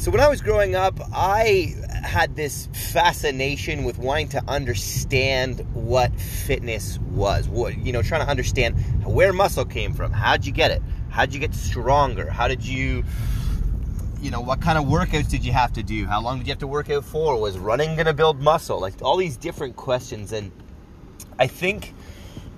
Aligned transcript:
So 0.00 0.10
when 0.10 0.22
I 0.22 0.28
was 0.28 0.40
growing 0.40 0.74
up, 0.74 0.98
I 1.12 1.74
had 2.02 2.34
this 2.34 2.70
fascination 2.72 3.84
with 3.84 3.98
wanting 3.98 4.28
to 4.28 4.42
understand 4.48 5.60
what 5.74 6.18
fitness 6.18 6.98
was. 7.10 7.50
What 7.50 7.76
you 7.76 7.92
know, 7.92 8.00
trying 8.00 8.22
to 8.22 8.30
understand 8.30 8.80
where 9.04 9.34
muscle 9.34 9.66
came 9.66 9.92
from. 9.92 10.10
How'd 10.10 10.46
you 10.46 10.52
get 10.52 10.70
it? 10.70 10.80
How'd 11.10 11.34
you 11.34 11.38
get 11.38 11.54
stronger? 11.54 12.30
How 12.30 12.48
did 12.48 12.66
you 12.66 13.04
you 14.22 14.30
know, 14.30 14.40
what 14.40 14.62
kind 14.62 14.78
of 14.78 14.86
workouts 14.86 15.28
did 15.28 15.44
you 15.44 15.52
have 15.52 15.70
to 15.74 15.82
do? 15.82 16.06
How 16.06 16.22
long 16.22 16.38
did 16.38 16.46
you 16.46 16.52
have 16.52 16.60
to 16.60 16.66
work 16.66 16.88
out 16.88 17.04
for? 17.04 17.38
Was 17.38 17.58
running 17.58 17.94
going 17.94 18.06
to 18.06 18.14
build 18.14 18.40
muscle? 18.40 18.80
Like 18.80 18.94
all 19.02 19.18
these 19.18 19.36
different 19.36 19.76
questions 19.76 20.32
and 20.32 20.50
I 21.38 21.46
think 21.46 21.92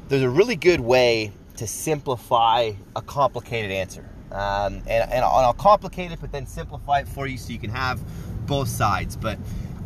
there's 0.06 0.22
a 0.22 0.30
really 0.30 0.54
good 0.54 0.78
way 0.78 1.32
to 1.56 1.66
simplify 1.66 2.70
a 2.94 3.02
complicated 3.02 3.72
answer. 3.72 4.11
Um, 4.32 4.82
and, 4.86 5.10
and 5.10 5.24
I'll 5.24 5.52
complicate 5.52 6.10
it, 6.12 6.20
but 6.20 6.32
then 6.32 6.46
simplify 6.46 7.00
it 7.00 7.08
for 7.08 7.26
you 7.26 7.36
so 7.36 7.52
you 7.52 7.58
can 7.58 7.70
have 7.70 8.00
both 8.46 8.68
sides. 8.68 9.16
But 9.16 9.38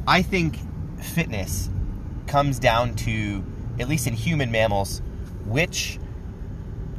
I 0.07 0.23
think 0.23 0.59
fitness 1.01 1.71
comes 2.27 2.59
down 2.59 2.95
to, 2.97 3.45
at 3.79 3.89
least 3.89 4.07
in 4.07 4.15
human 4.15 4.51
mammals, 4.51 5.03
which 5.45 5.99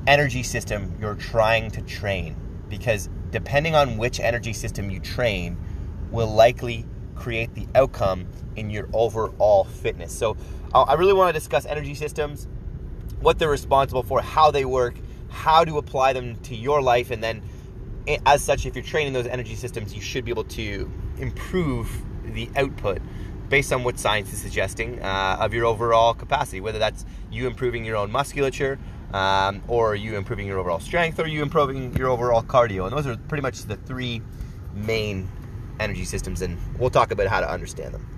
energy 0.06 0.44
system 0.44 0.96
you're 1.00 1.16
trying 1.16 1.72
to 1.72 1.82
train. 1.82 2.36
Because 2.70 3.10
depending 3.32 3.76
on 3.76 3.98
which 3.98 4.20
energy 4.20 4.54
system 4.54 4.90
you 4.90 5.00
train, 5.00 5.58
will 6.12 6.34
likely 6.34 6.86
create 7.16 7.54
the 7.56 7.68
outcome 7.76 8.28
in 8.56 8.70
your 8.70 8.88
overall 8.94 9.64
fitness. 9.64 10.18
So, 10.18 10.38
I 10.74 10.94
really 10.96 11.14
want 11.14 11.34
to 11.34 11.40
discuss 11.40 11.66
energy 11.66 11.96
systems, 11.96 12.48
what 13.22 13.40
they're 13.40 13.50
responsible 13.50 14.04
for, 14.04 14.22
how 14.22 14.52
they 14.52 14.66
work, 14.66 14.96
how 15.38 15.64
to 15.64 15.78
apply 15.78 16.14
them 16.14 16.36
to 16.42 16.56
your 16.56 16.82
life, 16.82 17.12
and 17.12 17.24
then 17.24 17.42
as 18.26 18.44
such, 18.44 18.66
if 18.66 18.76
you're 18.76 18.84
training 18.84 19.14
those 19.14 19.28
energy 19.28 19.56
systems, 19.56 19.94
you 19.94 20.02
should 20.02 20.26
be 20.26 20.32
able 20.32 20.46
to 20.46 20.92
improve 21.20 22.04
the 22.34 22.50
output 22.56 23.00
based 23.50 23.72
on 23.72 23.84
what 23.84 24.00
science 24.00 24.34
is 24.34 24.42
suggesting 24.42 25.02
uh, 25.02 25.38
of 25.40 25.54
your 25.54 25.66
overall 25.66 26.14
capacity, 26.14 26.60
whether 26.60 26.80
that's 26.80 27.06
you 27.32 27.48
improving 27.48 27.86
your 27.86 27.96
own 27.96 28.12
musculature, 28.12 28.80
um, 29.14 29.62
or 29.68 29.96
you 29.96 30.18
improving 30.18 30.48
your 30.48 30.60
overall 30.60 30.80
strength, 30.80 31.20
or 31.20 31.28
you 31.28 31.42
improving 31.44 31.96
your 31.96 32.10
overall 32.10 32.44
cardio. 32.44 32.88
And 32.88 32.98
those 32.98 33.08
are 33.08 33.16
pretty 33.16 33.42
much 33.42 33.62
the 33.64 33.78
three 33.78 34.22
main 34.74 35.30
energy 35.80 36.06
systems, 36.06 36.42
and 36.42 36.58
we'll 36.80 36.90
talk 36.90 37.12
about 37.12 37.28
how 37.28 37.42
to 37.42 37.50
understand 37.50 37.94
them. 37.94 38.17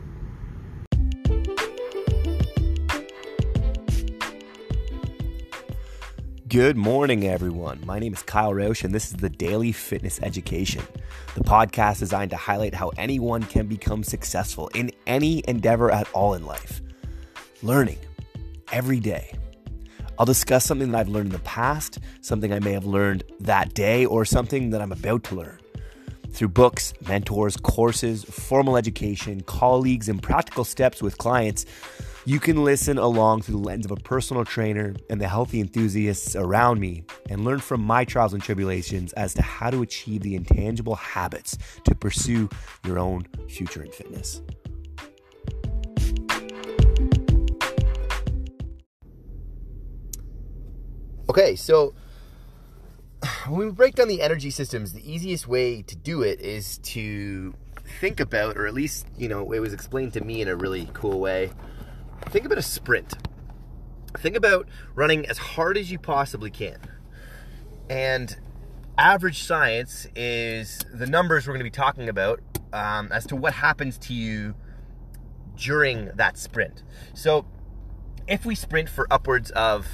Good 6.50 6.78
morning, 6.78 7.28
everyone. 7.28 7.80
My 7.86 8.00
name 8.00 8.12
is 8.12 8.24
Kyle 8.24 8.56
Roche, 8.56 8.84
and 8.84 8.92
this 8.92 9.12
is 9.12 9.18
the 9.18 9.30
Daily 9.30 9.72
Fitness 9.72 10.20
Education, 10.24 10.82
the 11.36 11.44
podcast 11.44 12.00
designed 12.00 12.32
to 12.32 12.38
highlight 12.38 12.74
how 12.74 12.90
anyone 12.98 13.44
can 13.44 13.68
become 13.68 14.04
successful 14.04 14.68
in 14.70 14.92
any 15.06 15.44
endeavor 15.48 15.92
at 15.92 16.12
all 16.12 16.34
in 16.34 16.48
life. 16.48 16.82
Learning 17.62 18.00
every 18.72 19.00
day. 19.00 19.32
I'll 20.18 20.26
discuss 20.26 20.66
something 20.66 20.92
that 20.92 20.98
I've 20.98 21.08
learned 21.08 21.28
in 21.28 21.34
the 21.34 21.40
past, 21.40 22.00
something 22.22 22.52
I 22.52 22.58
may 22.58 22.72
have 22.72 22.86
learned 22.86 23.26
that 23.42 23.76
day, 23.76 24.08
or 24.08 24.26
something 24.26 24.72
that 24.72 24.82
I'm 24.82 24.92
about 24.92 25.26
to 25.26 25.36
learn. 25.36 25.60
Through 26.32 26.50
books, 26.50 26.96
mentors, 27.08 27.58
courses, 27.58 28.24
formal 28.24 28.76
education, 28.76 29.42
colleagues, 29.42 30.10
and 30.10 30.20
practical 30.20 30.64
steps 30.64 31.00
with 31.00 31.20
clients, 31.20 31.68
you 32.30 32.40
can 32.40 32.64
listen 32.64 33.00
along 33.00 33.42
through 33.42 33.56
the 33.56 33.66
lens 33.66 33.86
of 33.86 33.92
a 33.92 33.96
personal 33.96 34.46
trainer 34.46 34.94
and 35.10 35.20
the 35.20 35.28
healthy 35.28 35.60
enthusiasts 35.60 36.36
around 36.36 36.80
me 36.80 37.04
and 37.28 37.44
learn 37.44 37.58
from 37.58 37.82
my 37.82 38.06
trials 38.06 38.36
and 38.36 38.44
tribulations 38.44 39.14
as 39.14 39.34
to 39.34 39.42
how 39.42 39.72
to 39.72 39.82
achieve 39.82 40.22
the 40.22 40.36
intangible 40.36 40.94
habits 40.94 41.58
to 41.84 41.96
pursue 41.96 42.48
your 42.86 43.00
own 43.00 43.26
future 43.50 43.82
in 43.82 43.92
fitness. 43.92 44.44
Okay, 51.28 51.56
so 51.56 51.96
when 53.48 53.66
we 53.66 53.72
break 53.72 53.96
down 53.96 54.08
the 54.08 54.22
energy 54.22 54.52
systems, 54.52 54.94
the 54.94 55.12
easiest 55.12 55.48
way 55.48 55.82
to 55.82 55.96
do 55.96 56.22
it 56.22 56.40
is 56.42 56.78
to 56.78 57.56
think 58.00 58.20
about, 58.20 58.56
or 58.56 58.68
at 58.68 58.76
least, 58.76 59.08
you 59.18 59.28
know, 59.28 59.52
it 59.52 59.60
was 59.60 59.74
explained 59.74 60.14
to 60.14 60.24
me 60.24 60.44
in 60.44 60.48
a 60.48 60.56
really 60.56 60.88
cool 60.94 61.20
way 61.20 61.50
think 62.28 62.46
about 62.46 62.58
a 62.58 62.64
sprint. 62.64 63.16
Think 64.18 64.36
about 64.36 64.68
running 64.96 65.26
as 65.28 65.38
hard 65.38 65.78
as 65.78 65.92
you 65.92 66.00
possibly 66.00 66.50
can. 66.50 66.80
And 67.90 68.36
average 68.98 69.44
science 69.44 70.08
is 70.16 70.80
the 70.94 71.08
numbers 71.08 71.48
we're 71.48 71.54
going 71.54 71.60
to 71.60 71.64
be 71.64 71.70
talking 71.70 72.10
about 72.10 72.42
um, 72.74 73.12
as 73.12 73.26
to 73.28 73.36
what 73.36 73.54
happens 73.54 73.98
to 74.00 74.14
you 74.14 74.56
during 75.56 76.12
that 76.16 76.38
sprint. 76.38 76.84
So, 77.14 77.46
if 78.28 78.46
we 78.46 78.56
sprint 78.56 78.90
for 78.90 79.08
upwards 79.12 79.50
of 79.52 79.88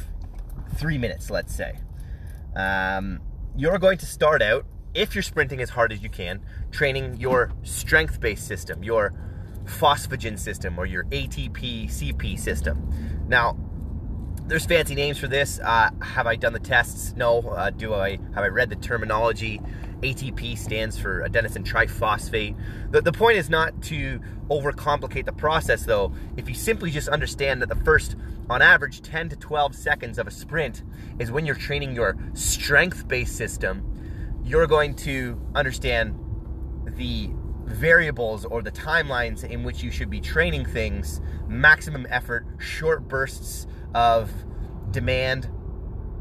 three 0.76 0.98
minutes, 0.98 1.30
let's 1.30 1.56
say, 1.56 1.80
um, 2.56 3.22
you're 3.56 3.78
going 3.80 3.98
to 4.00 4.06
start 4.06 4.42
out, 4.42 4.66
if 4.94 5.16
you're 5.16 5.22
sprinting 5.22 5.62
as 5.62 5.70
hard 5.70 5.94
as 5.94 6.02
you 6.02 6.10
can, 6.10 6.42
training 6.72 7.18
your 7.18 7.52
strength 7.64 8.20
based 8.20 8.46
system, 8.46 8.84
your 8.84 9.14
phosphagen 9.66 10.38
system 10.38 10.78
or 10.80 10.86
your 10.86 11.04
ATP 11.06 11.86
CP 11.86 12.40
system. 12.40 13.26
Now, 13.28 13.58
there's 14.48 14.66
fancy 14.66 14.96
names 14.96 15.18
for 15.18 15.28
this. 15.28 15.60
Uh, 15.60 15.90
have 16.02 16.28
I 16.28 16.36
done 16.36 16.54
the 16.54 16.60
tests? 16.60 17.14
No. 17.16 17.42
Uh, 17.42 17.72
do 17.72 17.94
I 17.94 18.12
have 18.34 18.44
I 18.44 18.48
read 18.48 18.70
the 18.70 18.76
terminology? 18.76 19.60
ATP 20.02 20.58
stands 20.58 21.00
for 21.00 21.28
adenosine 21.28 21.66
triphosphate. 21.66 22.56
The, 22.92 23.02
the 23.02 23.12
point 23.12 23.38
is 23.38 23.50
not 23.50 23.82
to 23.84 24.20
overcomplicate 24.50 25.26
the 25.26 25.34
process, 25.34 25.86
though. 25.86 26.14
If 26.38 26.48
you 26.48 26.54
simply 26.54 26.92
just 26.92 27.08
understand 27.08 27.62
that 27.62 27.70
the 27.70 27.76
first, 27.76 28.16
on 28.50 28.62
average, 28.62 29.02
10 29.02 29.30
to 29.30 29.36
12 29.36 29.74
seconds 29.74 30.20
of 30.20 30.28
a 30.28 30.32
sprint 30.32 30.84
is 31.18 31.32
when 31.32 31.46
you're 31.46 31.56
training 31.56 31.96
your 31.96 32.16
strength 32.34 33.08
based 33.08 33.36
system, 33.36 34.42
you're 34.44 34.68
going 34.68 34.96
to 34.96 35.42
understand 35.56 36.20
the 36.86 37.32
variables 37.66 38.46
or 38.46 38.62
the 38.62 38.72
timelines 38.72 39.44
in 39.44 39.64
which 39.64 39.84
you 39.84 39.92
should 39.92 40.10
be 40.10 40.22
training 40.22 40.66
things, 40.66 41.22
maximum 41.48 42.06
effort, 42.10 42.46
short 42.58 43.08
bursts 43.08 43.68
of 43.94 44.32
demand. 44.92 45.50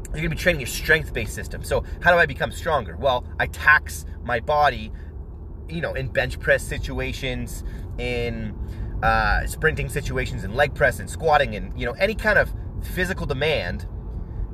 You're 0.07 0.17
gonna 0.17 0.29
be 0.29 0.35
training 0.35 0.61
your 0.61 0.67
strength 0.67 1.13
based 1.13 1.33
system. 1.33 1.63
So, 1.63 1.83
how 2.01 2.11
do 2.11 2.17
I 2.17 2.25
become 2.25 2.51
stronger? 2.51 2.95
Well, 2.97 3.25
I 3.39 3.47
tax 3.47 4.05
my 4.23 4.39
body, 4.39 4.91
you 5.69 5.81
know, 5.81 5.93
in 5.93 6.07
bench 6.07 6.39
press 6.39 6.63
situations, 6.63 7.63
in 7.97 8.55
uh, 9.03 9.45
sprinting 9.45 9.89
situations, 9.89 10.43
in 10.43 10.55
leg 10.55 10.73
press 10.73 10.99
and 10.99 11.09
squatting, 11.09 11.55
and, 11.55 11.77
you 11.79 11.85
know, 11.85 11.93
any 11.93 12.15
kind 12.15 12.39
of 12.39 12.53
physical 12.81 13.25
demand 13.25 13.87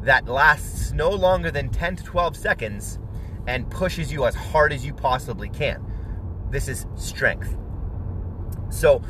that 0.01 0.27
lasts 0.27 0.91
no 0.91 1.09
longer 1.09 1.51
than 1.51 1.69
10 1.69 1.97
to 1.97 2.03
12 2.03 2.35
seconds 2.35 2.99
and 3.47 3.69
pushes 3.69 4.11
you 4.11 4.25
as 4.25 4.35
hard 4.35 4.73
as 4.73 4.85
you 4.85 4.93
possibly 4.93 5.49
can. 5.49 5.85
This 6.51 6.67
is 6.67 6.85
strength. 6.95 7.57
So, 8.69 9.01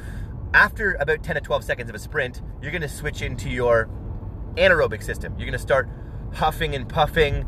after 0.54 0.94
about 1.00 1.24
10 1.24 1.36
to 1.36 1.42
12 1.42 1.64
seconds 1.64 1.90
of 1.90 1.96
a 1.96 2.00
sprint, 2.00 2.42
you're 2.62 2.72
to 2.72 2.88
switch 2.88 3.22
into 3.22 3.50
your 3.50 3.90
anaerobic 4.56 5.02
system. 5.02 5.34
You're 5.38 5.52
to 5.52 5.58
start 5.58 5.90
huffing 6.34 6.76
and 6.76 6.88
puffing, 6.88 7.46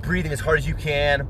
breathing 0.00 0.32
as 0.32 0.40
hard 0.40 0.58
as 0.58 0.68
you 0.68 0.74
can. 0.74 1.26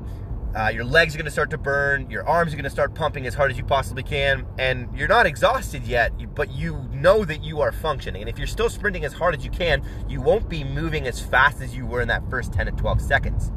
Uh, 0.55 0.69
your 0.69 0.85
legs 0.85 1.15
are 1.15 1.23
to 1.23 1.31
start 1.31 1.49
to 1.49 1.57
burn. 1.57 2.09
Your 2.09 2.25
arms 2.27 2.53
are 2.53 2.61
to 2.61 2.69
start 2.69 2.93
pumping 2.93 3.25
as 3.25 3.33
hard 3.33 3.51
as 3.51 3.57
you 3.57 3.65
possibly 3.65 4.03
can. 4.03 4.45
And 4.57 4.87
you're 4.95 5.07
not 5.07 5.25
exhausted 5.25 5.85
yet, 5.85 6.13
but 6.35 6.51
you 6.51 6.87
know 6.91 7.25
that 7.25 7.43
you 7.43 7.61
are 7.61 7.71
functioning. 7.71 8.21
And 8.21 8.29
if 8.29 8.37
you're 8.37 8.47
still 8.47 8.69
sprinting 8.69 9.03
as 9.05 9.13
hard 9.13 9.35
as 9.35 9.43
you 9.43 9.51
can, 9.51 9.83
you 10.07 10.21
won't 10.21 10.47
be 10.47 10.63
moving 10.63 11.07
as 11.07 11.19
fast 11.19 11.61
as 11.61 11.75
you 11.75 11.85
were 11.85 11.99
in 11.99 12.07
that 12.09 12.29
first 12.29 12.53
10 12.53 12.67
to 12.67 12.71
12 12.73 13.01
seconds. 13.01 13.51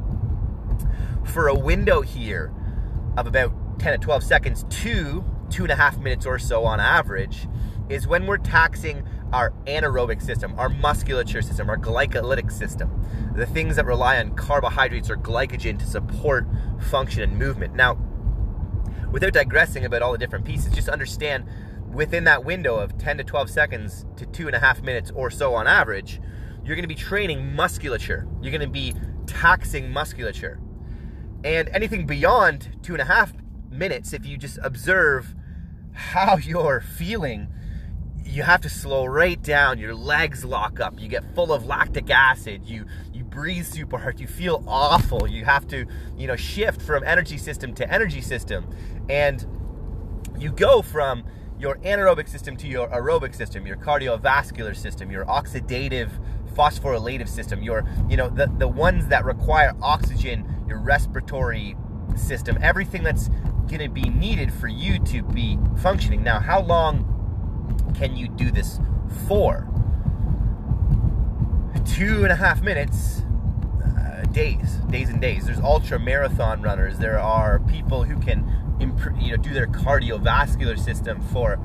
For 1.24 1.48
a 1.48 1.54
window 1.54 2.00
here 2.00 2.52
of 3.16 3.26
about 3.26 3.52
10 3.78 3.92
to 3.92 3.98
12 3.98 4.22
seconds 4.22 4.64
to 4.70 5.24
two 5.50 5.62
and 5.62 5.72
a 5.72 5.76
half 5.76 5.98
minutes 5.98 6.26
or 6.26 6.38
so 6.38 6.64
on 6.64 6.80
average 6.80 7.48
is 7.88 8.06
when 8.06 8.26
we're 8.26 8.38
taxing 8.38 9.06
our 9.32 9.50
anaerobic 9.66 10.22
system, 10.22 10.54
our 10.58 10.68
musculature 10.68 11.42
system, 11.42 11.68
our 11.68 11.76
glycolytic 11.76 12.50
system, 12.50 12.90
the 13.34 13.46
things 13.46 13.76
that 13.76 13.86
rely 13.86 14.18
on 14.18 14.34
carbohydrates 14.34 15.10
or 15.10 15.16
glycogen 15.16 15.78
to 15.78 15.86
support 15.86 16.46
function 16.80 17.22
and 17.22 17.38
movement. 17.38 17.74
Now, 17.74 17.98
without 19.10 19.32
digressing 19.32 19.84
about 19.84 20.02
all 20.02 20.12
the 20.12 20.18
different 20.18 20.44
pieces, 20.44 20.72
just 20.72 20.88
understand 20.88 21.46
within 21.90 22.24
that 22.24 22.44
window 22.44 22.76
of 22.76 22.98
10 22.98 23.18
to 23.18 23.24
12 23.24 23.50
seconds 23.50 24.04
to 24.16 24.26
two 24.26 24.46
and 24.46 24.56
a 24.56 24.58
half 24.58 24.82
minutes 24.82 25.10
or 25.14 25.30
so 25.30 25.54
on 25.54 25.66
average, 25.66 26.20
you're 26.64 26.76
going 26.76 26.84
to 26.84 26.88
be 26.88 26.94
training 26.94 27.54
musculature. 27.54 28.26
You're 28.42 28.52
going 28.52 28.60
to 28.60 28.68
be 28.68 28.94
taxing 29.26 29.90
musculature. 29.90 30.60
And 31.44 31.68
anything 31.70 32.06
beyond 32.06 32.76
two 32.82 32.92
and 32.92 33.00
a 33.00 33.06
half 33.06 33.32
minutes, 33.70 34.12
if 34.12 34.26
you 34.26 34.36
just 34.36 34.58
observe 34.62 35.34
how 35.92 36.36
you're 36.42 36.80
feeling, 36.80 37.48
you 38.24 38.42
have 38.42 38.60
to 38.60 38.68
slow 38.68 39.06
right 39.06 39.40
down. 39.42 39.78
Your 39.78 39.94
legs 39.94 40.44
lock 40.44 40.80
up. 40.80 41.00
You 41.00 41.08
get 41.08 41.24
full 41.34 41.52
of 41.52 41.66
lactic 41.66 42.10
acid. 42.10 42.66
You 42.66 42.84
you 43.12 43.24
breathe 43.24 43.64
super 43.64 43.98
hard. 43.98 44.20
You 44.20 44.26
feel 44.26 44.62
awful. 44.66 45.26
You 45.26 45.44
have 45.44 45.66
to 45.68 45.86
you 46.16 46.26
know 46.26 46.36
shift 46.36 46.82
from 46.82 47.02
energy 47.04 47.38
system 47.38 47.74
to 47.74 47.90
energy 47.92 48.20
system, 48.20 48.68
and 49.08 49.46
you 50.38 50.52
go 50.52 50.82
from 50.82 51.24
your 51.58 51.76
anaerobic 51.78 52.28
system 52.28 52.56
to 52.56 52.68
your 52.68 52.88
aerobic 52.88 53.34
system, 53.34 53.66
your 53.66 53.76
cardiovascular 53.76 54.76
system, 54.76 55.10
your 55.10 55.24
oxidative 55.24 56.10
phosphorylative 56.54 57.28
system, 57.28 57.62
your 57.62 57.84
you 58.08 58.16
know 58.16 58.28
the 58.28 58.46
the 58.58 58.68
ones 58.68 59.06
that 59.08 59.24
require 59.24 59.72
oxygen, 59.80 60.64
your 60.68 60.78
respiratory 60.78 61.76
system, 62.16 62.58
everything 62.60 63.02
that's 63.02 63.30
going 63.68 63.80
to 63.80 63.88
be 63.88 64.08
needed 64.08 64.52
for 64.52 64.68
you 64.68 64.98
to 65.00 65.22
be 65.22 65.58
functioning. 65.76 66.22
Now, 66.22 66.40
how 66.40 66.62
long 66.62 67.14
can 67.96 68.16
you 68.16 68.28
do 68.28 68.50
this 68.50 68.80
for? 69.26 69.68
Two 71.84 72.22
and 72.22 72.32
a 72.32 72.36
half 72.36 72.62
minutes, 72.62 73.22
uh, 73.84 74.22
days, 74.32 74.76
days 74.90 75.08
and 75.08 75.20
days. 75.20 75.46
There's 75.46 75.60
ultra 75.60 75.98
marathon 75.98 76.62
runners. 76.62 76.98
There 76.98 77.18
are 77.18 77.60
people 77.60 78.04
who 78.04 78.18
can, 78.18 78.76
imp- 78.80 79.20
you 79.20 79.30
know, 79.30 79.36
do 79.36 79.52
their 79.52 79.66
cardiovascular 79.66 80.78
system 80.78 81.20
for 81.20 81.58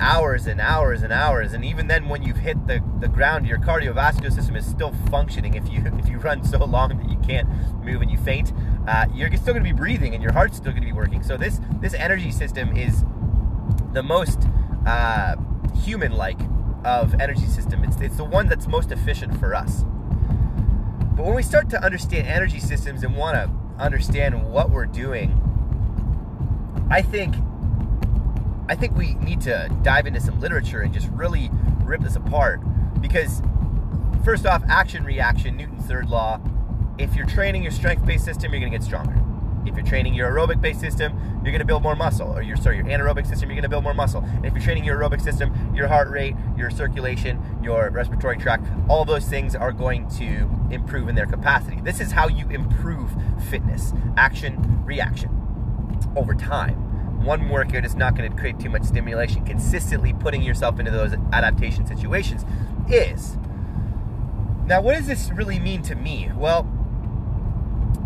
hours 0.00 0.46
and 0.46 0.60
hours 0.60 1.02
and 1.02 1.12
hours. 1.12 1.52
And 1.52 1.64
even 1.64 1.86
then, 1.86 2.08
when 2.08 2.22
you've 2.22 2.38
hit 2.38 2.66
the, 2.66 2.82
the 3.00 3.08
ground, 3.08 3.46
your 3.46 3.58
cardiovascular 3.58 4.32
system 4.32 4.56
is 4.56 4.66
still 4.66 4.92
functioning. 5.10 5.54
If 5.54 5.70
you 5.70 5.84
if 5.98 6.08
you 6.08 6.18
run 6.18 6.42
so 6.42 6.58
long 6.64 6.96
that 6.96 7.08
you 7.08 7.18
can't 7.18 7.48
move 7.84 8.02
and 8.02 8.10
you 8.10 8.18
faint, 8.18 8.52
uh, 8.90 9.06
you're 9.14 9.30
still 9.36 9.54
going 9.54 9.64
to 9.64 9.72
be 9.72 9.72
breathing 9.72 10.14
and 10.14 10.22
your 10.22 10.32
heart's 10.32 10.56
still 10.56 10.72
going 10.72 10.82
to 10.82 10.86
be 10.88 10.92
working. 10.92 11.22
So 11.22 11.36
this 11.36 11.60
this 11.80 11.94
energy 11.94 12.32
system 12.32 12.76
is 12.76 13.04
the 13.92 14.02
most 14.02 14.48
uh, 14.84 15.36
human 15.84 16.12
like 16.12 16.40
of 16.84 17.14
energy 17.20 17.46
system. 17.46 17.84
It's, 17.84 18.00
it's 18.00 18.16
the 18.16 18.24
one 18.24 18.48
that's 18.48 18.66
most 18.66 18.90
efficient 18.90 19.38
for 19.38 19.54
us. 19.54 19.84
But 21.14 21.24
when 21.24 21.34
we 21.36 21.42
start 21.44 21.70
to 21.70 21.84
understand 21.84 22.26
energy 22.26 22.58
systems 22.58 23.04
and 23.04 23.16
want 23.16 23.36
to 23.36 23.48
understand 23.80 24.50
what 24.50 24.70
we're 24.70 24.86
doing, 24.86 25.40
I 26.90 27.00
think 27.00 27.36
I 28.68 28.74
think 28.74 28.96
we 28.96 29.14
need 29.14 29.40
to 29.42 29.70
dive 29.82 30.08
into 30.08 30.20
some 30.20 30.40
literature 30.40 30.80
and 30.80 30.92
just 30.92 31.08
really 31.10 31.48
rip 31.84 32.00
this 32.00 32.16
apart 32.16 32.60
because 33.00 33.40
first 34.24 34.46
off, 34.46 34.64
action 34.68 35.04
reaction, 35.04 35.56
Newton's 35.56 35.86
third 35.86 36.10
law. 36.10 36.40
If 36.98 37.14
you're 37.14 37.26
training 37.26 37.62
your 37.62 37.72
strength-based 37.72 38.24
system, 38.24 38.52
you're 38.52 38.60
going 38.60 38.72
to 38.72 38.78
get 38.78 38.84
stronger. 38.84 39.20
If 39.66 39.76
you're 39.76 39.84
training 39.84 40.14
your 40.14 40.30
aerobic 40.30 40.60
based 40.60 40.80
system, 40.80 41.12
you're 41.42 41.52
going 41.52 41.60
to 41.60 41.66
build 41.66 41.82
more 41.82 41.96
muscle. 41.96 42.30
Or 42.30 42.42
your 42.42 42.56
sorry, 42.56 42.76
your 42.76 42.86
anaerobic 42.86 43.26
system, 43.26 43.50
you're 43.50 43.56
going 43.56 43.62
to 43.62 43.68
build 43.68 43.84
more 43.84 43.94
muscle. 43.94 44.22
And 44.22 44.46
if 44.46 44.54
you're 44.54 44.62
training 44.62 44.84
your 44.84 44.98
aerobic 44.98 45.20
system, 45.20 45.74
your 45.74 45.86
heart 45.86 46.10
rate, 46.10 46.34
your 46.56 46.70
circulation, 46.70 47.58
your 47.62 47.90
respiratory 47.90 48.38
tract, 48.38 48.66
all 48.88 49.04
those 49.04 49.26
things 49.26 49.54
are 49.54 49.72
going 49.72 50.08
to 50.10 50.48
improve 50.70 51.08
in 51.08 51.14
their 51.14 51.26
capacity. 51.26 51.80
This 51.82 52.00
is 52.00 52.12
how 52.12 52.28
you 52.28 52.48
improve 52.48 53.10
fitness. 53.50 53.92
Action, 54.16 54.84
reaction 54.84 55.36
over 56.16 56.34
time 56.34 56.90
one 57.20 57.50
workout 57.50 57.84
is 57.84 57.94
not 57.94 58.16
going 58.16 58.30
to 58.30 58.36
create 58.36 58.58
too 58.58 58.70
much 58.70 58.82
stimulation. 58.82 59.44
Consistently 59.44 60.12
putting 60.12 60.42
yourself 60.42 60.78
into 60.78 60.90
those 60.90 61.14
adaptation 61.32 61.86
situations 61.86 62.44
is. 62.88 63.36
Now, 64.66 64.80
what 64.80 64.94
does 64.94 65.06
this 65.06 65.30
really 65.30 65.58
mean 65.58 65.82
to 65.82 65.94
me? 65.94 66.30
Well, 66.34 66.62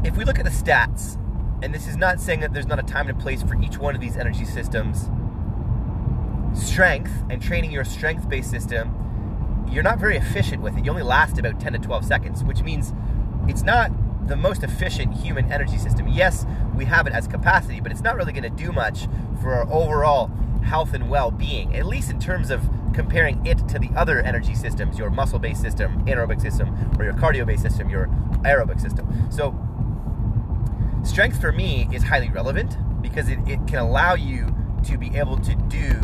if 0.05 0.17
we 0.17 0.25
look 0.25 0.39
at 0.39 0.45
the 0.45 0.51
stats, 0.51 1.19
and 1.63 1.75
this 1.75 1.89
is 1.89 1.97
not 1.97 2.21
saying 2.21 2.41
that 2.41 2.53
there's 2.53 2.67
not 2.67 2.79
a 2.79 2.83
time 2.83 3.09
and 3.09 3.19
place 3.19 3.43
for 3.43 3.61
each 3.61 3.79
one 3.79 3.95
of 3.95 4.01
these 4.01 4.17
energy 4.17 4.45
systems. 4.45 5.09
Strength 6.53 7.11
and 7.31 7.41
training 7.41 7.71
your 7.71 7.85
strength 7.85 8.29
based 8.29 8.51
system, 8.51 9.67
you're 9.71 9.83
not 9.83 9.99
very 9.99 10.17
efficient 10.17 10.63
with 10.63 10.77
it. 10.77 10.85
You 10.85 10.91
only 10.91 11.03
last 11.03 11.39
about 11.39 11.59
10 11.59 11.73
to 11.73 11.79
12 11.79 12.05
seconds, 12.05 12.45
which 12.45 12.63
means 12.63 12.93
it's 13.49 13.63
not 13.63 13.91
the 14.29 14.37
most 14.37 14.63
efficient 14.63 15.15
human 15.15 15.51
energy 15.51 15.79
system. 15.79 16.07
Yes, 16.09 16.47
we 16.75 16.85
have 16.85 17.07
it 17.07 17.13
as 17.13 17.27
capacity, 17.27 17.81
but 17.81 17.91
it's 17.91 18.03
not 18.03 18.17
really 18.17 18.33
going 18.33 18.45
to 18.45 18.51
do 18.51 18.73
much 18.73 19.07
for 19.41 19.55
our 19.55 19.71
overall 19.73 20.31
health 20.65 20.95
and 20.95 21.09
well 21.09 21.31
being, 21.31 21.75
at 21.75 21.87
least 21.87 22.11
in 22.11 22.19
terms 22.19 22.51
of 22.51 22.63
comparing 22.95 23.45
it 23.45 23.67
to 23.69 23.79
the 23.79 23.91
other 23.97 24.21
energy 24.21 24.55
systems 24.55 24.99
your 24.99 25.11
muscle 25.11 25.39
based 25.39 25.61
system, 25.61 26.05
anaerobic 26.07 26.41
system, 26.41 26.75
or 26.99 27.05
your 27.05 27.15
cardio 27.15 27.45
based 27.45 27.63
system, 27.63 27.89
your 27.91 28.07
aerobic 28.43 28.81
system. 28.81 29.31
So, 29.31 29.51
Strength 31.05 31.39
for 31.39 31.53
me 31.53 31.87
is 31.93 32.03
highly 32.03 32.31
relevant 32.31 32.77
because 33.03 33.29
it, 33.29 33.39
it 33.47 33.61
can 33.67 33.79
allow 33.79 34.15
you 34.15 34.55
to 34.85 34.97
be 34.97 35.15
able 35.17 35.37
to 35.37 35.55
do 35.69 36.01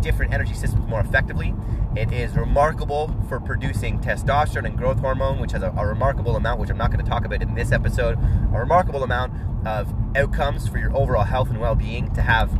different 0.00 0.34
energy 0.34 0.54
systems 0.54 0.86
more 0.88 1.00
effectively. 1.00 1.54
It 1.96 2.12
is 2.12 2.34
remarkable 2.34 3.14
for 3.28 3.38
producing 3.38 4.00
testosterone 4.00 4.66
and 4.66 4.76
growth 4.76 4.98
hormone, 4.98 5.38
which 5.38 5.52
has 5.52 5.62
a, 5.62 5.70
a, 5.76 5.86
remarkable 5.86 6.34
amount, 6.34 6.60
which 6.60 6.68
I'm 6.68 6.76
not 6.76 6.90
going 6.90 7.02
to 7.02 7.08
talk 7.08 7.24
about 7.24 7.42
in 7.42 7.54
this 7.54 7.70
episode, 7.70 8.18
a 8.52 8.58
remarkable 8.58 9.04
amount 9.04 9.32
of 9.66 9.94
outcomes 10.16 10.66
for 10.66 10.78
your 10.78 10.94
overall 10.96 11.24
health 11.24 11.48
and 11.48 11.60
well 11.60 11.76
being 11.76 12.12
to 12.14 12.20
have 12.20 12.50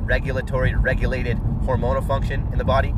regulatory, 0.00 0.74
regulated 0.74 1.36
hormonal 1.66 2.04
function 2.04 2.48
in 2.52 2.58
the 2.58 2.64
body. 2.64 2.94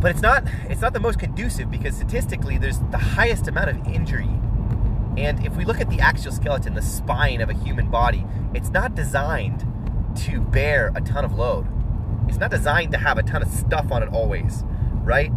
But 0.00 0.12
it's 0.12 0.22
not 0.22 0.44
it's 0.68 0.80
not 0.80 0.92
the 0.92 1.00
most 1.00 1.18
conducive 1.18 1.70
because 1.70 1.96
statistically 1.96 2.56
there's 2.56 2.78
the 2.90 2.98
highest 2.98 3.48
amount 3.48 3.68
of 3.68 3.86
injury 3.88 4.30
and 5.20 5.44
if 5.46 5.54
we 5.54 5.66
look 5.66 5.80
at 5.80 5.90
the 5.90 6.00
axial 6.00 6.32
skeleton, 6.32 6.72
the 6.72 6.82
spine 6.82 7.42
of 7.42 7.50
a 7.50 7.52
human 7.52 7.90
body, 7.90 8.24
it's 8.54 8.70
not 8.70 8.94
designed 8.94 9.66
to 10.16 10.40
bear 10.40 10.92
a 10.94 11.00
ton 11.02 11.26
of 11.26 11.34
load. 11.34 11.66
It's 12.26 12.38
not 12.38 12.50
designed 12.50 12.90
to 12.92 12.98
have 12.98 13.18
a 13.18 13.22
ton 13.22 13.42
of 13.42 13.48
stuff 13.48 13.92
on 13.92 14.02
it 14.02 14.08
always, 14.08 14.64
right? 15.02 15.30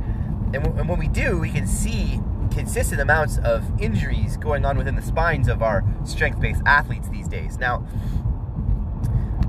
And, 0.53 0.65
and 0.65 0.87
when 0.87 0.97
we 0.97 1.09
do, 1.09 1.37
we 1.37 1.51
can 1.51 1.67
see 1.67 2.21
consistent 2.49 3.01
amounts 3.01 3.39
of 3.39 3.65
injuries 3.81 4.37
going 4.37 4.63
on 4.63 4.77
within 4.77 4.95
the 4.95 5.01
spines 5.01 5.49
of 5.49 5.61
our 5.61 5.83
strength-based 6.05 6.61
athletes 6.65 7.09
these 7.09 7.27
days. 7.27 7.57
Now, 7.57 7.85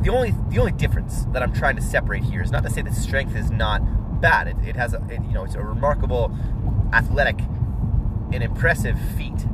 the 0.00 0.10
only 0.10 0.34
the 0.50 0.58
only 0.58 0.72
difference 0.72 1.26
that 1.32 1.42
I'm 1.42 1.52
trying 1.52 1.76
to 1.76 1.82
separate 1.82 2.24
here 2.24 2.42
is 2.42 2.50
not 2.50 2.64
to 2.64 2.70
say 2.70 2.82
that 2.82 2.94
strength 2.94 3.36
is 3.36 3.50
not 3.50 4.20
bad. 4.20 4.48
It, 4.48 4.56
it 4.64 4.76
has 4.76 4.94
a 4.94 5.02
it, 5.08 5.22
you 5.22 5.32
know 5.32 5.44
it's 5.44 5.54
a 5.54 5.62
remarkable 5.62 6.36
athletic 6.92 7.38
and 8.32 8.42
impressive 8.42 8.98
feat 9.16 9.46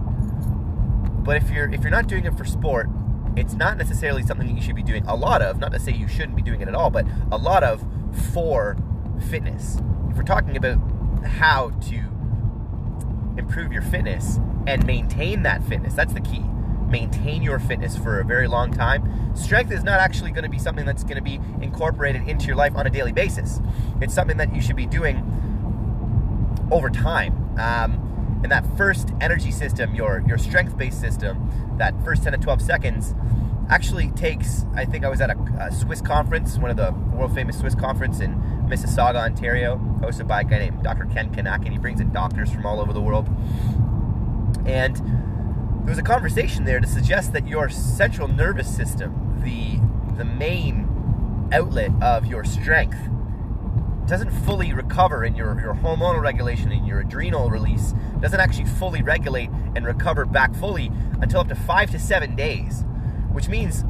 but 1.31 1.37
if 1.37 1.49
you're 1.49 1.73
if 1.73 1.82
you're 1.82 1.93
not 1.93 2.09
doing 2.09 2.25
it 2.25 2.37
for 2.37 2.44
sport, 2.44 2.88
it's 3.37 3.55
not 3.55 3.79
necessarily 3.79 4.25
something 4.25 4.49
that 4.49 4.55
you 4.55 4.61
should 4.61 4.75
be 4.75 4.82
doing 4.82 5.06
a 5.06 5.15
lot 5.15 5.43
of. 5.43 5.61
Not 5.61 5.71
to 5.71 5.79
say 5.79 5.93
you 5.93 6.09
shouldn't 6.09 6.35
be 6.35 6.43
doing 6.43 6.61
it 6.61 6.67
at 6.67 6.75
all, 6.75 6.91
but 6.91 7.06
a 7.31 7.38
lot 7.38 7.62
of 7.62 7.87
for 8.32 8.77
fitness. 9.29 9.77
If 10.11 10.17
we're 10.17 10.25
talking 10.25 10.56
about 10.56 10.79
how 11.25 11.71
to 11.71 11.99
improve 13.38 13.73
your 13.73 13.81
fitness 13.81 14.41
and 14.67 14.85
maintain 14.85 15.44
that 15.44 15.62
fitness, 15.62 15.94
that's 15.94 16.15
the 16.15 16.21
key. 16.21 16.43
Maintain 16.88 17.43
your 17.43 17.61
fitness 17.61 17.97
for 17.97 18.19
a 18.19 18.25
very 18.25 18.49
long 18.49 18.73
time. 18.73 19.37
Strength 19.37 19.70
is 19.70 19.84
not 19.84 20.01
actually 20.01 20.32
going 20.32 20.43
to 20.43 20.51
be 20.51 20.58
something 20.58 20.84
that's 20.84 21.05
going 21.05 21.15
to 21.15 21.22
be 21.22 21.39
incorporated 21.63 22.27
into 22.27 22.46
your 22.46 22.56
life 22.56 22.75
on 22.75 22.89
a 22.89 22.91
daily 22.91 23.13
basis. 23.13 23.60
It's 24.01 24.15
something 24.15 24.39
that 24.39 24.53
you 24.53 24.60
should 24.60 24.75
be 24.75 24.87
doing 24.87 25.19
over 26.72 26.91
time. 26.91 27.56
Um, 27.56 28.09
and 28.43 28.51
that 28.51 28.65
first 28.77 29.11
energy 29.20 29.51
system, 29.51 29.94
your 29.94 30.23
your 30.27 30.39
strength 30.39 30.77
based 30.77 31.01
system, 31.01 31.77
that 31.79 31.94
first 32.05 32.23
10 32.23 32.32
to 32.32 32.39
12 32.39 32.63
seconds, 32.63 33.15
actually 33.69 34.11
takes. 34.11 34.65
I 34.75 34.85
think 34.85 35.05
I 35.05 35.09
was 35.09 35.20
at 35.20 35.31
a, 35.31 35.39
a 35.61 35.73
SWIS 35.73 36.01
conference, 36.01 36.59
one 36.59 36.70
of 36.70 36.77
the 36.77 36.93
world 37.17 37.35
famous 37.35 37.59
SWIS 37.59 37.75
conference 37.75 38.20
in 38.20 38.35
Mississauga, 38.69 39.17
Ontario, 39.17 39.77
hosted 40.01 40.27
by 40.27 40.41
a 40.41 40.44
guy 40.44 40.59
named 40.59 40.82
Dr. 40.82 41.06
Ken 41.06 41.31
Kinakin, 41.31 41.67
and 41.67 41.73
he 41.73 41.79
brings 41.79 42.01
in 42.01 42.13
doctors 42.13 42.51
from 42.51 42.67
all 42.67 42.81
over 42.81 42.93
the 42.93 43.01
world. 43.01 43.29
And 44.67 44.97
there 44.97 45.91
was 45.91 45.99
a 45.99 46.03
conversation 46.03 46.65
there 46.65 46.81
to 46.81 46.87
suggest 46.87 47.32
that 47.32 47.47
your 47.47 47.69
central 47.69 48.29
nervous 48.29 48.75
system, 48.75 49.41
the 49.43 49.79
the 50.17 50.25
main 50.25 51.49
outlet 51.53 51.91
of 52.03 52.27
your 52.27 52.44
strength, 52.44 52.99
doesn't 54.10 54.31
fully 54.44 54.72
recover 54.72 55.24
in 55.24 55.36
your, 55.36 55.58
your 55.60 55.72
hormonal 55.72 56.20
regulation 56.20 56.72
and 56.72 56.84
your 56.84 56.98
adrenal 57.00 57.48
release, 57.48 57.94
doesn't 58.20 58.40
actually 58.40 58.64
fully 58.64 59.02
regulate 59.02 59.48
and 59.76 59.86
recover 59.86 60.24
back 60.24 60.52
fully 60.56 60.90
until 61.20 61.40
up 61.40 61.48
to 61.48 61.55
five 61.55 61.90
to 61.93 61.98
seven 61.98 62.34
days, 62.34 62.84
which 63.31 63.48
means 63.48 63.84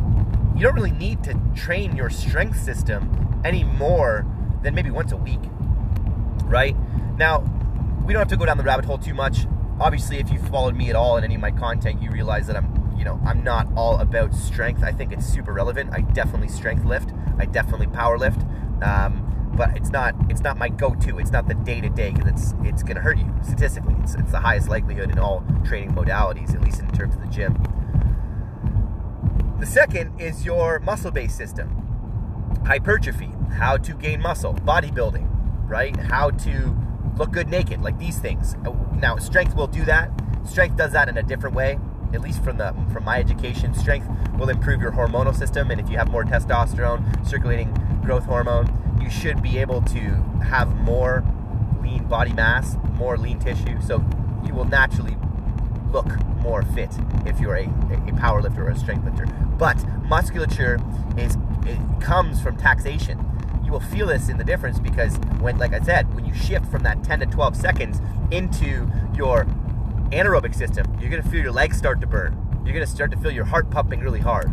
you 0.54 0.60
don't 0.60 0.74
really 0.74 0.90
need 0.90 1.24
to 1.24 1.34
train 1.56 1.96
your 1.96 2.10
strength 2.10 2.60
system 2.60 3.40
any 3.46 3.64
more 3.64 4.26
than 4.62 4.74
maybe 4.74 4.90
once 4.90 5.10
a 5.10 5.16
week, 5.16 5.40
right? 6.44 6.76
Now, 7.16 7.38
we 8.04 8.12
don't 8.12 8.20
have 8.20 8.28
to 8.28 8.36
go 8.36 8.44
down 8.44 8.58
the 8.58 8.62
rabbit 8.64 8.84
hole 8.84 8.98
too 8.98 9.14
much. 9.14 9.46
Obviously, 9.80 10.18
if 10.18 10.30
you've 10.30 10.46
followed 10.48 10.76
me 10.76 10.90
at 10.90 10.96
all 10.96 11.16
in 11.16 11.24
any 11.24 11.36
of 11.36 11.40
my 11.40 11.50
content, 11.50 12.02
you 12.02 12.10
realize 12.10 12.46
that 12.46 12.56
I'm, 12.56 12.94
you 12.98 13.06
know, 13.06 13.18
I'm 13.24 13.42
not 13.42 13.68
all 13.74 13.98
about 13.98 14.34
strength. 14.34 14.82
I 14.82 14.92
think 14.92 15.12
it's 15.12 15.24
super 15.24 15.54
relevant. 15.54 15.94
I 15.94 16.02
definitely 16.02 16.48
strength 16.48 16.84
lift. 16.84 17.10
I 17.38 17.46
definitely 17.46 17.86
power 17.86 18.18
lift. 18.18 18.42
Um, 18.82 19.29
but 19.57 19.76
it's 19.76 19.90
not 19.90 20.14
it's 20.28 20.40
not 20.40 20.59
my 20.59 20.69
go-to. 20.69 21.19
It's 21.19 21.30
not 21.30 21.49
the 21.49 21.54
day 21.54 21.80
to 21.80 21.88
day 21.90 22.12
because 22.12 22.30
it's 22.33 22.54
it's 22.64 22.83
going 22.83 22.97
to 22.97 23.02
hurt 23.02 23.19
you 23.19 23.33
statistically. 23.42 23.95
It's, 24.02 24.14
it's 24.14 24.30
the 24.33 24.40
highest 24.40 24.69
likelihood 24.69 25.11
in 25.11 25.19
all 25.19 25.45
training 25.64 25.92
modalities, 25.92 26.54
at 26.54 26.62
least 26.62 26.80
in 26.80 26.90
terms 26.92 27.14
of 27.14 27.21
the 27.21 27.28
gym. 27.28 27.62
The 29.59 29.66
second 29.66 30.19
is 30.21 30.45
your 30.45 30.80
muscle-based 30.80 31.37
system. 31.37 31.69
hypertrophy, 32.66 33.30
how 33.59 33.76
to 33.76 33.95
gain 33.95 34.21
muscle, 34.23 34.54
bodybuilding, 34.54 35.28
right? 35.69 35.97
How 35.97 36.30
to 36.30 36.76
look 37.16 37.33
good 37.33 37.49
naked, 37.49 37.83
like 37.83 37.99
these 37.99 38.19
things. 38.19 38.57
Now, 38.95 39.16
strength 39.16 39.54
will 39.54 39.66
do 39.66 39.85
that. 39.85 40.11
Strength 40.47 40.76
does 40.76 40.92
that 40.92 41.09
in 41.09 41.16
a 41.19 41.23
different 41.23 41.57
way. 41.57 41.78
At 42.12 42.23
least 42.23 42.42
from 42.42 42.59
the 42.59 42.75
from 42.92 43.04
my 43.04 43.19
education, 43.19 43.73
strength 43.75 44.09
will 44.37 44.49
improve 44.49 44.80
your 44.80 44.90
hormonal 44.90 45.35
system, 45.35 45.71
and 45.71 45.80
if 45.80 45.88
you 45.88 45.97
have 45.97 46.11
more 46.11 46.25
testosterone, 46.25 47.26
circulating 47.26 47.73
growth 48.04 48.25
hormone, 48.25 48.66
you 49.00 49.11
should 49.11 49.42
be 49.42 49.59
able 49.59 49.83
to 49.83 49.99
have 50.45 50.75
more 50.76 51.25
lean 51.83 52.04
body 52.04 52.33
mass, 52.33 52.76
more 52.95 53.16
lean 53.16 53.38
tissue. 53.38 53.80
So 53.80 54.04
you 54.45 54.54
will 54.54 54.66
naturally 54.66 55.16
look 55.92 56.07
more 56.42 56.62
fit 56.62 56.90
if 57.26 57.40
you're 57.40 57.57
a, 57.57 57.69
a 58.09 58.16
power 58.19 58.40
lifter 58.42 58.66
or 58.66 58.71
a 58.71 58.76
strength 58.76 59.04
lifter. 59.04 59.26
But 59.59 59.85
musculature 60.04 60.78
is 61.16 61.37
it 61.66 62.00
comes 62.00 62.40
from 62.40 62.57
taxation 62.57 63.26
you 63.71 63.75
will 63.75 63.80
feel 63.80 64.09
this 64.09 64.28
in 64.28 64.37
the 64.37 64.42
difference 64.42 64.80
because 64.80 65.16
when, 65.38 65.57
like 65.57 65.73
I 65.73 65.78
said, 65.80 66.12
when 66.16 66.25
you 66.25 66.35
shift 66.35 66.66
from 66.73 66.83
that 66.83 67.04
10 67.04 67.21
to 67.21 67.26
12 67.26 67.54
seconds 67.54 68.00
into 68.33 68.90
your 69.14 69.45
anaerobic 70.11 70.57
system, 70.57 70.99
you're 71.00 71.09
to 71.23 71.28
feel 71.28 71.40
your 71.40 71.52
legs 71.52 71.76
start 71.76 72.00
to 72.00 72.07
burn. 72.09 72.37
You're 72.64 72.75
to 72.80 72.87
start 72.87 73.12
to 73.12 73.16
feel 73.16 73.30
your 73.30 73.45
heart 73.45 73.71
pumping 73.71 74.00
really 74.00 74.19
hard. 74.19 74.50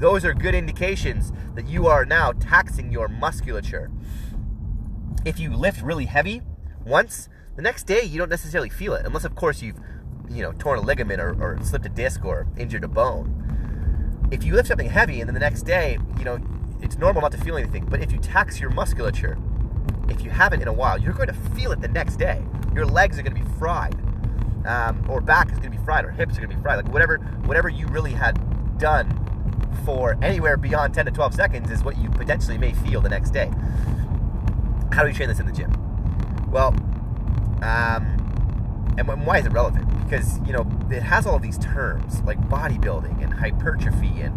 Those 0.00 0.24
are 0.24 0.32
good 0.32 0.54
indications 0.54 1.30
that 1.54 1.68
you 1.68 1.86
are 1.86 2.06
now 2.06 2.32
taxing 2.32 2.90
your 2.90 3.06
musculature. 3.06 3.90
If 5.26 5.38
you 5.38 5.54
lift 5.54 5.82
really 5.82 6.06
heavy 6.06 6.40
once, 6.86 7.28
the 7.54 7.60
next 7.60 7.82
day 7.82 8.02
you 8.02 8.16
don't 8.16 8.30
necessarily 8.30 8.70
feel 8.70 8.94
it, 8.94 9.04
unless 9.04 9.24
of 9.24 9.34
course 9.34 9.60
you've, 9.60 9.76
you 10.30 10.42
know, 10.42 10.52
torn 10.52 10.78
a 10.78 10.82
ligament 10.82 11.20
or, 11.20 11.34
or 11.42 11.58
slipped 11.62 11.84
a 11.84 11.90
disc 11.90 12.24
or 12.24 12.46
injured 12.56 12.82
a 12.82 12.88
bone. 12.88 14.28
If 14.30 14.42
you 14.42 14.54
lift 14.54 14.68
something 14.68 14.88
heavy 14.88 15.20
and 15.20 15.28
then 15.28 15.34
the 15.34 15.40
next 15.40 15.62
day, 15.64 15.98
you 16.16 16.24
know, 16.24 16.38
it's 16.80 16.96
normal 16.96 17.20
not 17.20 17.32
to 17.32 17.38
feel 17.38 17.58
anything. 17.58 17.84
But 17.84 18.00
if 18.00 18.10
you 18.10 18.18
tax 18.18 18.58
your 18.58 18.70
musculature, 18.70 19.36
if 20.08 20.22
you 20.24 20.30
haven't 20.30 20.62
in 20.62 20.68
a 20.68 20.72
while, 20.72 20.98
you're 20.98 21.12
going 21.12 21.28
to 21.28 21.34
feel 21.34 21.72
it 21.72 21.82
the 21.82 21.88
next 21.88 22.16
day. 22.16 22.42
Your 22.74 22.86
legs 22.86 23.18
are 23.18 23.22
going 23.22 23.36
to 23.36 23.42
be 23.42 23.58
fried, 23.58 23.98
um, 24.64 25.04
or 25.10 25.20
back 25.20 25.48
is 25.48 25.58
going 25.58 25.72
to 25.72 25.78
be 25.78 25.84
fried, 25.84 26.06
or 26.06 26.10
hips 26.10 26.38
are 26.38 26.40
going 26.40 26.48
to 26.48 26.56
be 26.56 26.62
fried. 26.62 26.82
Like 26.82 26.90
whatever, 26.90 27.18
whatever 27.44 27.68
you 27.68 27.86
really 27.88 28.12
had 28.12 28.78
done 28.78 29.29
for 29.84 30.16
anywhere 30.22 30.56
beyond 30.56 30.94
10 30.94 31.06
to 31.06 31.10
12 31.10 31.34
seconds 31.34 31.70
is 31.70 31.82
what 31.82 31.98
you 31.98 32.08
potentially 32.10 32.58
may 32.58 32.72
feel 32.72 33.00
the 33.00 33.08
next 33.08 33.30
day. 33.30 33.50
How 34.92 35.02
do 35.02 35.08
we 35.08 35.12
train 35.12 35.28
this 35.28 35.40
in 35.40 35.46
the 35.46 35.52
gym? 35.52 35.72
Well, 36.50 36.68
um, 37.62 38.16
and 38.98 39.26
why 39.26 39.38
is 39.38 39.46
it 39.46 39.52
relevant? 39.52 39.88
Because 40.04 40.40
you 40.46 40.52
know 40.52 40.66
it 40.90 41.02
has 41.02 41.26
all 41.26 41.38
these 41.38 41.58
terms 41.58 42.22
like 42.22 42.40
bodybuilding 42.48 43.22
and 43.22 43.32
hypertrophy 43.32 44.20
and 44.20 44.34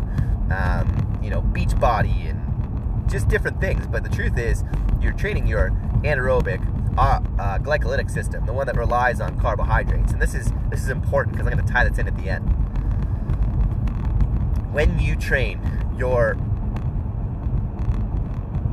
um, 0.51 1.19
you 1.21 1.29
know, 1.29 1.41
beach 1.41 1.77
body 1.79 2.27
and 2.27 3.09
just 3.09 3.27
different 3.27 3.59
things. 3.59 3.87
But 3.87 4.03
the 4.03 4.09
truth 4.09 4.37
is, 4.37 4.63
you're 5.01 5.13
training 5.13 5.47
your 5.47 5.69
anaerobic 6.03 6.61
uh, 6.97 7.21
uh, 7.39 7.59
glycolytic 7.59 8.09
system, 8.09 8.45
the 8.45 8.53
one 8.53 8.67
that 8.67 8.75
relies 8.75 9.19
on 9.19 9.39
carbohydrates. 9.39 10.11
And 10.11 10.21
this 10.21 10.33
is 10.33 10.51
this 10.69 10.81
is 10.81 10.89
important 10.89 11.35
because 11.35 11.47
I'm 11.47 11.53
going 11.53 11.65
to 11.65 11.71
tie 11.71 11.87
this 11.87 11.97
in 11.97 12.07
at 12.07 12.17
the 12.17 12.29
end. 12.29 12.62
When 14.73 14.97
you 14.97 15.15
train 15.15 15.61
your 15.95 16.33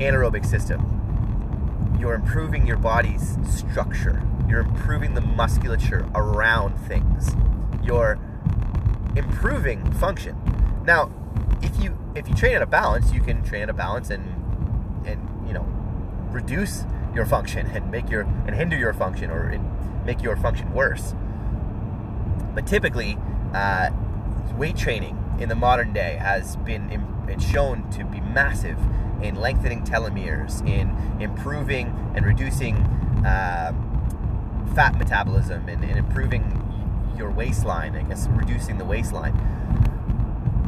anaerobic 0.00 0.46
system, 0.46 1.96
you're 2.00 2.14
improving 2.14 2.66
your 2.66 2.78
body's 2.78 3.36
structure. 3.46 4.22
You're 4.48 4.60
improving 4.60 5.12
the 5.12 5.20
musculature 5.20 6.08
around 6.14 6.78
things. 6.88 7.36
You're 7.82 8.18
improving 9.14 9.92
function. 9.92 10.38
Now, 10.86 11.12
if 11.60 11.78
you 11.84 11.98
if 12.14 12.26
you 12.30 12.34
train 12.34 12.54
at 12.54 12.62
a 12.62 12.66
balance, 12.66 13.12
you 13.12 13.20
can 13.20 13.42
train 13.44 13.64
at 13.64 13.68
a 13.68 13.74
balance 13.74 14.08
and 14.08 14.24
and 15.06 15.46
you 15.46 15.52
know 15.52 15.66
reduce 16.30 16.84
your 17.14 17.26
function 17.26 17.66
and 17.66 17.90
make 17.90 18.08
your 18.08 18.22
and 18.22 18.56
hinder 18.56 18.78
your 18.78 18.94
function 18.94 19.30
or 19.30 19.54
make 20.06 20.22
your 20.22 20.34
function 20.36 20.72
worse. 20.72 21.14
But 22.54 22.66
typically, 22.66 23.18
uh, 23.52 23.90
weight 24.56 24.78
training 24.78 25.19
in 25.40 25.48
the 25.48 25.54
modern 25.54 25.92
day 25.92 26.16
has 26.20 26.56
been 26.56 27.38
shown 27.40 27.90
to 27.90 28.04
be 28.04 28.20
massive 28.20 28.78
in 29.22 29.34
lengthening 29.34 29.82
telomeres, 29.84 30.66
in 30.66 30.96
improving 31.20 31.88
and 32.14 32.24
reducing 32.24 32.76
uh, 33.24 33.72
fat 34.74 34.96
metabolism, 34.98 35.68
and, 35.68 35.82
and 35.84 35.98
improving 35.98 37.14
your 37.16 37.30
waistline. 37.30 37.96
I 37.96 38.02
guess 38.02 38.28
reducing 38.30 38.78
the 38.78 38.84
waistline. 38.84 39.34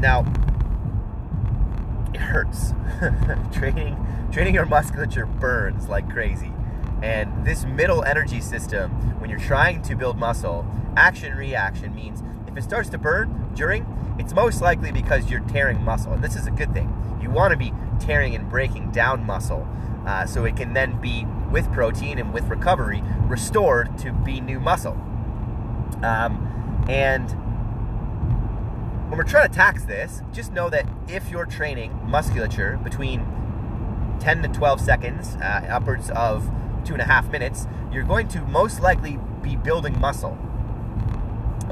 Now, 0.00 0.25
it 2.14 2.21
hurts. 2.21 2.75
training 3.52 3.97
training 4.33 4.55
your 4.55 4.67
musculature 4.67 5.26
burns 5.26 5.88
like 5.88 6.09
crazy. 6.11 6.52
And 7.02 7.45
this 7.45 7.64
middle 7.64 8.05
energy 8.05 8.41
system, 8.41 9.21
when 9.21 9.29
you're 9.29 9.38
trying 9.41 9.83
to 9.83 9.97
build 9.97 10.19
muscle, 10.19 10.64
action 10.97 11.35
reaction 11.35 11.95
means 11.95 12.23
if 12.52 12.59
it 12.59 12.62
starts 12.62 12.90
to 12.90 12.99
burn 12.99 13.50
during, 13.54 13.87
it's 14.18 14.35
most 14.35 14.61
likely 14.61 14.92
because 14.92 15.30
you're 15.30 15.40
tearing 15.40 15.82
muscle. 15.82 16.12
And 16.12 16.23
this 16.23 16.37
is 16.37 16.47
a 16.47 16.50
good 16.50 16.73
thing. 16.75 16.94
You 17.21 17.30
want 17.30 17.52
to 17.52 17.56
be 17.56 17.73
tearing 17.99 18.35
and 18.35 18.49
breaking 18.49 18.90
down 18.90 19.25
muscle 19.25 19.66
uh, 20.06 20.26
so 20.26 20.44
it 20.44 20.56
can 20.56 20.75
then 20.75 21.00
be, 21.00 21.25
with 21.50 21.73
protein 21.73 22.18
and 22.18 22.32
with 22.32 22.44
recovery, 22.44 23.02
restored 23.23 23.97
to 23.99 24.12
be 24.12 24.40
new 24.40 24.61
muscle. 24.61 24.92
Um, 26.02 26.85
and 26.88 27.30
when 29.09 29.16
we're 29.16 29.25
trying 29.25 29.49
to 29.49 29.54
tax 29.54 29.85
this, 29.85 30.21
just 30.32 30.52
know 30.52 30.68
that 30.68 30.87
if 31.09 31.30
you're 31.30 31.47
training 31.47 31.99
musculature 32.04 32.78
between 32.82 33.25
10 34.21 34.42
to 34.42 34.49
12 34.49 34.80
seconds, 34.80 35.37
uh, 35.37 35.66
upwards 35.71 36.11
of 36.11 36.50
two 36.85 36.92
and 36.92 37.02
a 37.02 37.06
half 37.06 37.30
minutes, 37.30 37.66
you're 37.90 38.04
going 38.04 38.28
to 38.28 38.42
most 38.42 38.80
likely 38.80 39.18
be 39.40 39.56
building 39.56 39.99
muscle. 39.99 40.37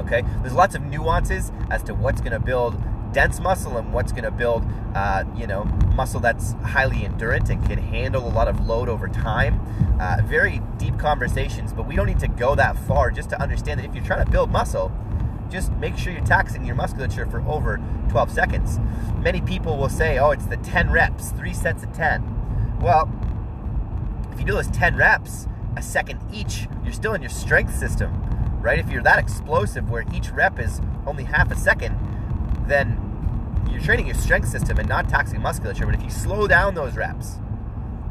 Okay? 0.01 0.23
There's 0.41 0.53
lots 0.53 0.75
of 0.75 0.81
nuances 0.83 1.51
as 1.69 1.83
to 1.83 1.93
what's 1.93 2.21
going 2.21 2.33
to 2.33 2.39
build 2.39 2.81
dense 3.13 3.39
muscle 3.39 3.77
and 3.77 3.93
what's 3.93 4.11
going 4.11 4.23
to 4.23 4.31
build, 4.31 4.65
uh, 4.95 5.23
you 5.35 5.47
know, 5.47 5.65
muscle 5.95 6.19
that's 6.19 6.53
highly 6.63 7.03
endurant 7.03 7.49
and 7.49 7.65
can 7.65 7.77
handle 7.77 8.25
a 8.25 8.29
lot 8.29 8.47
of 8.47 8.65
load 8.65 8.89
over 8.89 9.07
time. 9.07 9.59
Uh, 9.99 10.17
very 10.25 10.61
deep 10.77 10.97
conversations, 10.97 11.73
but 11.73 11.87
we 11.87 11.95
don't 11.95 12.07
need 12.07 12.19
to 12.19 12.27
go 12.27 12.55
that 12.55 12.77
far 12.87 13.11
just 13.11 13.29
to 13.29 13.41
understand 13.41 13.79
that 13.79 13.85
if 13.85 13.93
you're 13.93 14.03
trying 14.03 14.23
to 14.23 14.31
build 14.31 14.49
muscle, 14.51 14.91
just 15.49 15.71
make 15.73 15.97
sure 15.97 16.13
you're 16.13 16.23
taxing 16.23 16.65
your 16.65 16.75
musculature 16.75 17.25
for 17.25 17.41
over 17.41 17.79
12 18.09 18.31
seconds. 18.31 18.79
Many 19.17 19.41
people 19.41 19.77
will 19.77 19.89
say, 19.89 20.17
oh, 20.17 20.31
it's 20.31 20.45
the 20.45 20.57
10 20.57 20.89
reps, 20.89 21.31
three 21.31 21.53
sets 21.53 21.83
of 21.83 21.91
10. 21.91 22.79
Well, 22.79 23.11
if 24.31 24.39
you 24.39 24.45
do 24.45 24.53
those 24.53 24.69
10 24.69 24.95
reps, 24.95 25.47
a 25.75 25.81
second 25.81 26.19
each, 26.33 26.67
you're 26.83 26.93
still 26.93 27.13
in 27.13 27.21
your 27.21 27.29
strength 27.29 27.75
system, 27.77 28.11
right? 28.61 28.79
If 28.79 28.89
you're 28.89 29.03
that 29.03 29.19
explosive 29.19 29.89
where 29.89 30.05
each 30.13 30.29
rep 30.31 30.59
is 30.59 30.81
only 31.05 31.23
half 31.23 31.51
a 31.51 31.55
second, 31.55 31.97
then 32.67 32.97
you're 33.69 33.81
training 33.81 34.05
your 34.05 34.15
strength 34.15 34.47
system 34.49 34.77
and 34.77 34.87
not 34.87 35.09
taxing 35.09 35.41
musculature. 35.41 35.85
But 35.85 35.95
if 35.95 36.03
you 36.03 36.09
slow 36.09 36.47
down 36.47 36.75
those 36.75 36.95
reps 36.95 37.39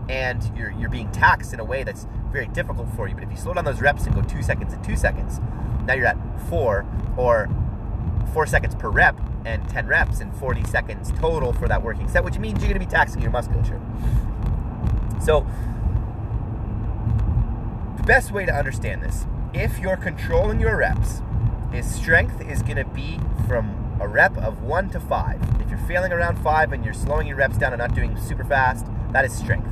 and 0.08 0.42
you're, 0.56 0.72
you're 0.72 0.90
being 0.90 1.10
taxed 1.12 1.52
in 1.52 1.60
a 1.60 1.64
way 1.64 1.84
that's 1.84 2.06
very 2.32 2.48
difficult 2.48 2.88
for 2.96 3.08
you, 3.08 3.14
but 3.14 3.24
if 3.24 3.30
you 3.30 3.36
slow 3.36 3.54
down 3.54 3.64
those 3.64 3.80
reps 3.80 4.06
and 4.06 4.14
go 4.14 4.22
two 4.22 4.42
seconds 4.42 4.72
and 4.72 4.82
two 4.82 4.96
seconds, 4.96 5.40
now 5.86 5.94
you're 5.94 6.06
at 6.06 6.18
four 6.48 6.86
or 7.16 7.48
four 8.32 8.46
seconds 8.46 8.74
per 8.74 8.88
rep 8.90 9.18
and 9.44 9.66
10 9.68 9.86
reps 9.86 10.20
and 10.20 10.34
40 10.36 10.64
seconds 10.64 11.12
total 11.18 11.52
for 11.52 11.68
that 11.68 11.82
working 11.82 12.08
set, 12.08 12.24
which 12.24 12.38
means 12.38 12.58
you're 12.60 12.68
going 12.72 12.80
to 12.80 12.86
be 12.86 12.90
taxing 12.90 13.22
your 13.22 13.30
musculature. 13.30 13.80
So, 15.22 15.46
the 17.96 18.02
best 18.04 18.32
way 18.32 18.46
to 18.46 18.52
understand 18.52 19.02
this, 19.02 19.26
if 19.52 19.78
you're 19.78 19.96
controlling 19.96 20.60
your 20.60 20.76
reps, 20.76 21.22
is 21.72 21.92
strength 21.92 22.40
is 22.40 22.62
going 22.62 22.76
to 22.76 22.84
be 22.84 23.18
from 23.46 23.98
a 24.00 24.08
rep 24.08 24.36
of 24.38 24.62
one 24.62 24.90
to 24.90 25.00
five. 25.00 25.40
If 25.60 25.70
you're 25.70 25.78
failing 25.78 26.12
around 26.12 26.42
five 26.42 26.72
and 26.72 26.84
you're 26.84 26.94
slowing 26.94 27.26
your 27.26 27.36
reps 27.36 27.58
down 27.58 27.72
and 27.72 27.80
not 27.80 27.94
doing 27.94 28.16
super 28.16 28.44
fast, 28.44 28.86
that 29.12 29.24
is 29.24 29.32
strength. 29.32 29.68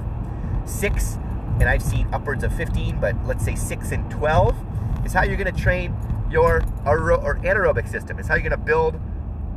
Six, 0.65 1.15
and 1.61 1.65
I've 1.65 1.83
seen 1.83 2.09
upwards 2.13 2.45
of 2.45 2.55
15, 2.55 3.01
but 3.01 3.17
let's 3.27 3.45
say 3.45 3.55
six 3.55 3.91
and 3.91 4.09
12 4.11 4.57
is 5.05 5.13
how 5.13 5.23
you're 5.23 5.37
going 5.37 5.53
to 5.53 5.61
train 5.61 5.95
your 6.31 6.63
or 6.85 7.39
anaerobic 7.43 7.89
system. 7.89 8.19
It's 8.19 8.29
how 8.29 8.35
you're 8.35 8.49
going 8.49 8.51
to 8.51 8.57
build 8.59 9.01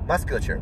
musculature. 0.08 0.62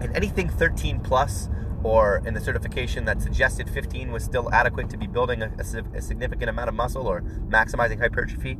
And 0.00 0.14
anything 0.14 0.48
13 0.48 1.00
plus, 1.00 1.48
or 1.86 2.20
in 2.26 2.34
the 2.34 2.40
certification 2.40 3.04
that 3.04 3.22
suggested 3.22 3.70
15 3.70 4.10
was 4.10 4.24
still 4.24 4.52
adequate 4.52 4.90
to 4.90 4.96
be 4.96 5.06
building 5.06 5.40
a, 5.40 5.52
a, 5.56 6.02
significant 6.02 6.50
amount 6.50 6.68
of 6.68 6.74
muscle 6.74 7.06
or 7.06 7.20
maximizing 7.48 8.00
hypertrophy, 8.00 8.58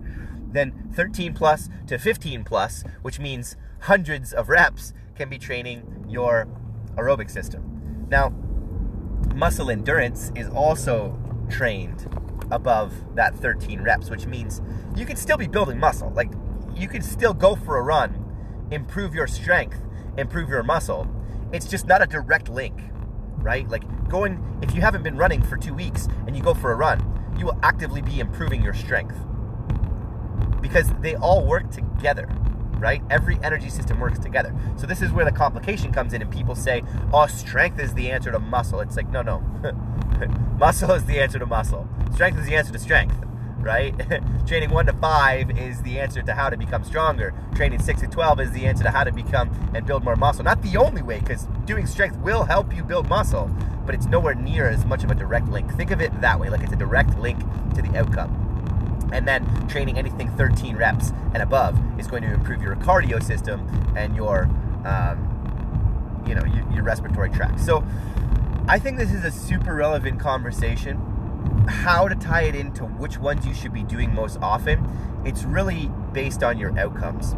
then 0.52 0.88
13 0.92 1.34
plus 1.34 1.68
to 1.88 1.98
15 1.98 2.44
plus, 2.44 2.84
which 3.02 3.18
means 3.18 3.56
hundreds 3.80 4.32
of 4.32 4.48
reps, 4.48 4.94
can 5.16 5.28
be 5.28 5.38
training 5.38 6.06
your 6.08 6.46
aerobic 6.94 7.28
system. 7.28 8.06
Now, 8.08 8.28
muscle 9.34 9.70
endurance 9.70 10.30
is 10.36 10.48
also 10.48 11.18
trained 11.50 12.08
above 12.52 12.92
that 13.16 13.34
13 13.34 13.82
reps, 13.82 14.08
which 14.08 14.26
means 14.26 14.62
you 14.94 15.04
can 15.04 15.16
still 15.16 15.36
be 15.36 15.48
building 15.48 15.80
muscle. 15.80 16.12
Like 16.14 16.30
you 16.76 16.86
can 16.86 17.02
still 17.02 17.34
go 17.34 17.56
for 17.56 17.76
a 17.76 17.82
run, 17.82 18.68
improve 18.70 19.16
your 19.16 19.26
strength, 19.26 19.80
improve 20.16 20.48
your 20.48 20.62
muscle. 20.62 21.08
It's 21.52 21.66
just 21.66 21.88
not 21.88 22.02
a 22.02 22.06
direct 22.06 22.48
link. 22.48 22.80
Right? 23.38 23.68
Like 23.68 24.08
going, 24.08 24.58
if 24.62 24.74
you 24.74 24.80
haven't 24.80 25.02
been 25.02 25.16
running 25.16 25.42
for 25.42 25.56
two 25.56 25.74
weeks 25.74 26.08
and 26.26 26.36
you 26.36 26.42
go 26.42 26.54
for 26.54 26.72
a 26.72 26.76
run, 26.76 27.34
you 27.38 27.46
will 27.46 27.58
actively 27.62 28.02
be 28.02 28.20
improving 28.20 28.62
your 28.62 28.74
strength 28.74 29.16
because 30.60 30.90
they 31.00 31.14
all 31.16 31.44
work 31.46 31.70
together, 31.70 32.28
right? 32.78 33.02
Every 33.10 33.38
energy 33.42 33.68
system 33.68 34.00
works 34.00 34.18
together. 34.18 34.54
So 34.76 34.86
this 34.86 35.02
is 35.02 35.12
where 35.12 35.24
the 35.24 35.32
complication 35.32 35.92
comes 35.92 36.12
in, 36.12 36.22
and 36.22 36.30
people 36.30 36.54
say, 36.54 36.82
"Oh, 37.12 37.26
strength 37.26 37.78
is 37.78 37.94
the 37.94 38.10
answer 38.10 38.32
to 38.32 38.38
muscle." 38.38 38.80
It's 38.80 38.96
like, 38.96 39.10
no, 39.10 39.22
no, 39.22 39.40
muscle 40.58 40.92
is 40.92 41.04
the 41.04 41.20
answer 41.20 41.38
to 41.38 41.46
muscle. 41.46 41.86
Strength 42.14 42.40
is 42.40 42.46
the 42.46 42.56
answer 42.56 42.72
to 42.72 42.78
strength 42.78 43.26
right? 43.66 43.94
Training 44.46 44.70
1 44.70 44.86
to 44.86 44.92
5 44.92 45.58
is 45.58 45.82
the 45.82 45.98
answer 45.98 46.22
to 46.22 46.32
how 46.32 46.48
to 46.48 46.56
become 46.56 46.84
stronger. 46.84 47.34
Training 47.54 47.82
6 47.82 48.00
to 48.00 48.06
12 48.06 48.40
is 48.40 48.50
the 48.52 48.64
answer 48.64 48.84
to 48.84 48.90
how 48.90 49.04
to 49.04 49.12
become 49.12 49.50
and 49.74 49.84
build 49.84 50.04
more 50.04 50.16
muscle. 50.16 50.44
Not 50.44 50.62
the 50.62 50.76
only 50.76 51.02
way, 51.02 51.18
because 51.18 51.48
doing 51.66 51.86
strength 51.86 52.16
will 52.18 52.44
help 52.44 52.74
you 52.74 52.84
build 52.84 53.08
muscle, 53.08 53.50
but 53.84 53.94
it's 53.94 54.06
nowhere 54.06 54.34
near 54.34 54.68
as 54.68 54.86
much 54.86 55.04
of 55.04 55.10
a 55.10 55.14
direct 55.14 55.48
link. 55.48 55.74
Think 55.74 55.90
of 55.90 56.00
it 56.00 56.18
that 56.20 56.38
way, 56.38 56.48
like 56.48 56.62
it's 56.62 56.72
a 56.72 56.76
direct 56.76 57.18
link 57.18 57.40
to 57.74 57.82
the 57.82 57.94
outcome. 57.98 59.10
And 59.12 59.26
then 59.26 59.68
training 59.68 59.98
anything 59.98 60.30
13 60.30 60.76
reps 60.76 61.12
and 61.34 61.42
above 61.42 61.78
is 61.98 62.06
going 62.06 62.22
to 62.22 62.32
improve 62.32 62.62
your 62.62 62.76
cardio 62.76 63.22
system 63.22 63.66
and 63.96 64.16
your, 64.16 64.44
um, 64.84 66.24
you 66.26 66.34
know, 66.34 66.44
your, 66.44 66.72
your 66.72 66.82
respiratory 66.84 67.30
tract. 67.30 67.60
So 67.60 67.84
I 68.68 68.78
think 68.78 68.96
this 68.96 69.12
is 69.12 69.24
a 69.24 69.30
super 69.30 69.74
relevant 69.74 70.18
conversation 70.20 71.15
how 71.68 72.08
to 72.08 72.14
tie 72.14 72.42
it 72.42 72.54
into 72.54 72.84
which 72.84 73.18
ones 73.18 73.46
you 73.46 73.54
should 73.54 73.72
be 73.72 73.82
doing 73.82 74.14
most 74.14 74.38
often, 74.40 74.86
it's 75.24 75.44
really 75.44 75.90
based 76.12 76.42
on 76.42 76.58
your 76.58 76.78
outcomes. 76.78 77.34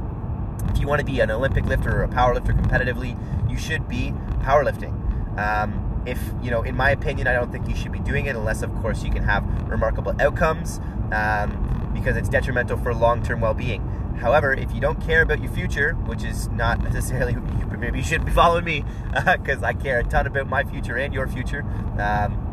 If 0.70 0.80
you 0.80 0.86
want 0.86 1.00
to 1.00 1.06
be 1.06 1.20
an 1.20 1.30
Olympic 1.30 1.64
lifter 1.64 2.00
or 2.00 2.02
a 2.02 2.08
power 2.08 2.34
lifter 2.34 2.52
competitively, 2.52 3.16
you 3.50 3.56
should 3.56 3.88
be 3.88 4.12
powerlifting. 4.42 4.94
Um, 5.38 6.02
if, 6.06 6.20
you 6.42 6.50
know, 6.50 6.62
in 6.62 6.76
my 6.76 6.90
opinion, 6.90 7.26
I 7.26 7.32
don't 7.32 7.50
think 7.50 7.68
you 7.68 7.76
should 7.76 7.92
be 7.92 8.00
doing 8.00 8.26
it 8.26 8.36
unless, 8.36 8.62
of 8.62 8.74
course, 8.76 9.02
you 9.02 9.10
can 9.10 9.22
have 9.22 9.44
remarkable 9.68 10.14
outcomes 10.20 10.80
um, 11.12 11.90
because 11.94 12.16
it's 12.16 12.28
detrimental 12.28 12.76
for 12.76 12.94
long 12.94 13.22
term 13.22 13.40
well 13.40 13.54
being. 13.54 13.82
However, 14.20 14.52
if 14.52 14.72
you 14.74 14.80
don't 14.80 15.00
care 15.00 15.22
about 15.22 15.40
your 15.40 15.52
future, 15.52 15.92
which 15.92 16.24
is 16.24 16.48
not 16.48 16.82
necessarily, 16.92 17.36
maybe 17.78 17.98
you 17.98 18.04
shouldn't 18.04 18.26
be 18.26 18.32
following 18.32 18.64
me 18.64 18.84
because 19.14 19.62
uh, 19.62 19.66
I 19.66 19.72
care 19.74 20.00
a 20.00 20.04
ton 20.04 20.26
about 20.26 20.48
my 20.48 20.64
future 20.64 20.96
and 20.96 21.14
your 21.14 21.28
future. 21.28 21.64
Um, 21.98 22.47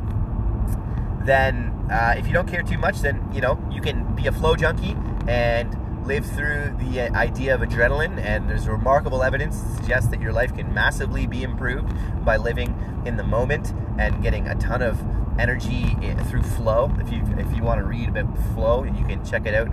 then 1.26 1.72
uh, 1.92 2.16
if 2.18 2.28
you 2.28 2.34
don't 2.34 2.48
care 2.48 2.64
too 2.64 2.78
much, 2.78 3.02
then 3.02 3.22
you 3.34 3.42
know 3.42 3.60
you 3.72 3.82
can 3.82 4.16
be 4.16 4.28
a 4.28 4.32
flow 4.32 4.56
junkie 4.56 4.96
and 5.28 5.76
live 6.06 6.26
through 6.26 6.76
the 6.80 7.02
uh, 7.02 7.14
idea 7.14 7.56
of 7.56 7.62
adrenaline. 7.62 8.20
And 8.20 8.50
there's 8.50 8.68
remarkable 8.68 9.24
evidence 9.24 9.62
to 9.62 9.68
suggest 9.76 10.12
that 10.12 10.22
your 10.22 10.34
life 10.34 10.56
can 10.56 10.74
massively 10.74 11.26
be 11.28 11.44
improved 11.44 11.94
by 12.24 12.38
living 12.38 12.76
in 13.06 13.18
the 13.18 13.24
moment 13.24 13.74
and 13.98 14.22
getting 14.22 14.48
a 14.48 14.56
ton 14.56 14.82
of 14.82 15.00
energy 15.40 15.96
eh, 16.02 16.16
through 16.24 16.44
flow. 16.44 16.92
If 17.00 17.12
you 17.12 17.24
if 17.38 17.56
you 17.56 17.64
want 17.64 17.80
to 17.80 17.86
read 17.86 18.10
about 18.10 18.38
flow, 18.54 18.84
you 18.84 19.06
can 19.06 19.24
check 19.26 19.46
it 19.46 19.54
out. 19.54 19.70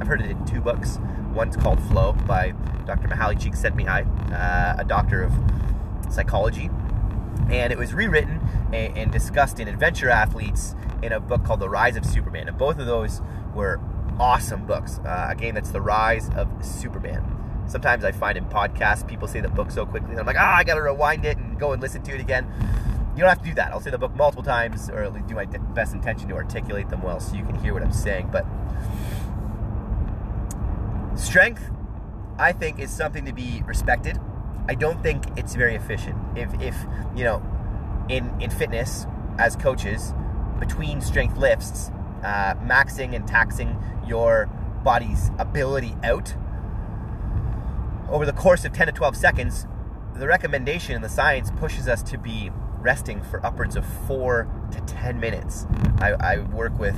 I've 0.00 0.06
heard 0.06 0.20
it 0.20 0.30
in 0.30 0.44
two 0.44 0.60
books. 0.60 0.98
One's 1.32 1.56
called 1.56 1.82
Flow 1.84 2.12
by 2.12 2.52
Dr. 2.86 3.08
Mihaly 3.08 3.38
Csikszentmihalyi, 3.38 4.32
uh, 4.32 4.76
a 4.78 4.84
doctor 4.84 5.22
of 5.22 5.32
psychology, 6.10 6.70
and 7.50 7.72
it 7.72 7.78
was 7.78 7.94
rewritten 7.94 8.40
and, 8.72 8.96
and 8.96 9.12
discussed 9.12 9.60
in 9.60 9.68
Adventure 9.68 10.10
Athletes 10.10 10.74
in 11.02 11.12
a 11.12 11.20
book 11.20 11.44
called 11.44 11.60
The 11.60 11.68
Rise 11.68 11.96
of 11.96 12.04
Superman. 12.04 12.48
And 12.48 12.58
both 12.58 12.78
of 12.78 12.86
those 12.86 13.20
were 13.54 13.80
awesome 14.18 14.66
books. 14.66 14.98
Uh, 14.98 15.28
again, 15.30 15.54
that's 15.54 15.70
The 15.70 15.80
Rise 15.80 16.28
of 16.30 16.48
Superman. 16.64 17.32
Sometimes 17.68 18.04
I 18.04 18.12
find 18.12 18.38
in 18.38 18.44
podcasts 18.46 19.06
people 19.06 19.26
say 19.26 19.40
the 19.40 19.48
book 19.48 19.70
so 19.70 19.84
quickly, 19.84 20.10
and 20.10 20.20
I'm 20.20 20.26
like, 20.26 20.36
ah, 20.38 20.56
I 20.56 20.64
gotta 20.64 20.82
rewind 20.82 21.24
it 21.24 21.36
and 21.36 21.58
go 21.58 21.72
and 21.72 21.82
listen 21.82 22.02
to 22.02 22.14
it 22.14 22.20
again. 22.20 22.46
You 23.16 23.20
don't 23.20 23.28
have 23.28 23.42
to 23.42 23.48
do 23.48 23.54
that. 23.54 23.72
I'll 23.72 23.80
say 23.80 23.90
the 23.90 23.98
book 23.98 24.14
multiple 24.14 24.44
times, 24.44 24.90
or 24.90 25.02
at 25.02 25.12
least 25.12 25.26
do 25.26 25.34
my 25.34 25.46
best 25.46 25.94
intention 25.94 26.28
to 26.28 26.34
articulate 26.34 26.90
them 26.90 27.02
well 27.02 27.18
so 27.18 27.34
you 27.34 27.44
can 27.44 27.56
hear 27.56 27.72
what 27.72 27.82
I'm 27.82 27.92
saying. 27.92 28.28
But 28.30 28.46
strength, 31.18 31.70
I 32.38 32.52
think, 32.52 32.78
is 32.78 32.90
something 32.90 33.24
to 33.24 33.32
be 33.32 33.62
respected. 33.66 34.20
I 34.68 34.74
don't 34.74 35.02
think 35.02 35.24
it's 35.36 35.54
very 35.54 35.74
efficient. 35.74 36.16
If, 36.36 36.52
if 36.60 36.76
you 37.14 37.24
know, 37.24 37.42
in 38.08 38.40
in 38.40 38.50
fitness 38.50 39.06
as 39.38 39.56
coaches, 39.56 40.14
between 40.58 41.00
strength 41.00 41.36
lifts, 41.36 41.90
uh, 42.22 42.54
maxing 42.56 43.14
and 43.14 43.26
taxing 43.26 43.76
your 44.06 44.46
body's 44.82 45.30
ability 45.38 45.96
out 46.02 46.34
over 48.08 48.24
the 48.24 48.32
course 48.32 48.64
of 48.64 48.72
10 48.72 48.86
to 48.86 48.92
12 48.92 49.16
seconds, 49.16 49.66
the 50.14 50.26
recommendation 50.26 50.94
in 50.94 51.02
the 51.02 51.08
science 51.08 51.50
pushes 51.56 51.88
us 51.88 52.02
to 52.04 52.18
be 52.18 52.50
resting 52.78 53.20
for 53.22 53.44
upwards 53.44 53.76
of 53.76 53.84
four 54.06 54.48
to 54.70 54.80
10 54.82 55.18
minutes. 55.18 55.66
I, 55.98 56.12
I 56.12 56.38
work 56.38 56.78
with 56.78 56.96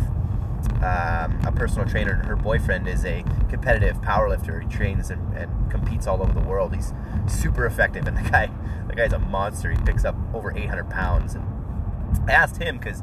um, 0.82 1.40
a 1.44 1.52
personal 1.54 1.88
trainer, 1.88 2.12
and 2.12 2.26
her 2.26 2.36
boyfriend 2.36 2.88
is 2.88 3.04
a 3.04 3.24
competitive 3.48 4.00
powerlifter. 4.00 4.62
He 4.62 4.68
trains 4.68 5.10
and, 5.10 5.36
and, 5.36 5.70
competes 5.70 6.06
all 6.06 6.22
over 6.22 6.32
the 6.32 6.46
world. 6.46 6.74
He's 6.74 6.92
super 7.26 7.66
effective, 7.66 8.06
and 8.06 8.16
the 8.16 8.28
guy, 8.30 8.50
the 8.88 8.94
guy's 8.94 9.12
a 9.12 9.18
monster. 9.18 9.70
He 9.70 9.76
picks 9.82 10.04
up 10.04 10.16
over 10.32 10.56
800 10.56 10.88
pounds. 10.88 11.34
And 11.34 11.44
I 12.26 12.32
asked 12.32 12.56
him 12.56 12.78
because 12.78 13.02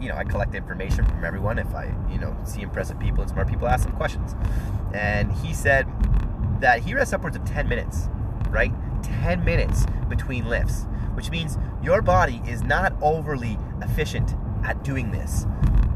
you 0.00 0.08
know, 0.08 0.16
I 0.16 0.24
collect 0.24 0.54
information 0.54 1.04
from 1.06 1.24
everyone. 1.24 1.58
If 1.58 1.74
I, 1.74 1.94
you 2.10 2.18
know, 2.18 2.36
see 2.44 2.62
impressive 2.62 2.98
people 2.98 3.22
and 3.22 3.30
smart 3.30 3.48
people, 3.48 3.68
ask 3.68 3.86
them 3.86 3.96
questions. 3.96 4.34
And 4.92 5.32
he 5.32 5.54
said 5.54 5.86
that 6.60 6.80
he 6.80 6.94
rests 6.94 7.14
upwards 7.14 7.36
of 7.36 7.44
10 7.44 7.68
minutes, 7.68 8.08
right? 8.50 8.72
10 9.02 9.44
minutes 9.44 9.86
between 10.08 10.46
lifts, 10.46 10.86
which 11.14 11.30
means 11.30 11.58
your 11.82 12.02
body 12.02 12.42
is 12.46 12.62
not 12.62 12.92
overly 13.00 13.58
efficient 13.82 14.34
at 14.64 14.82
doing 14.82 15.10
this. 15.10 15.46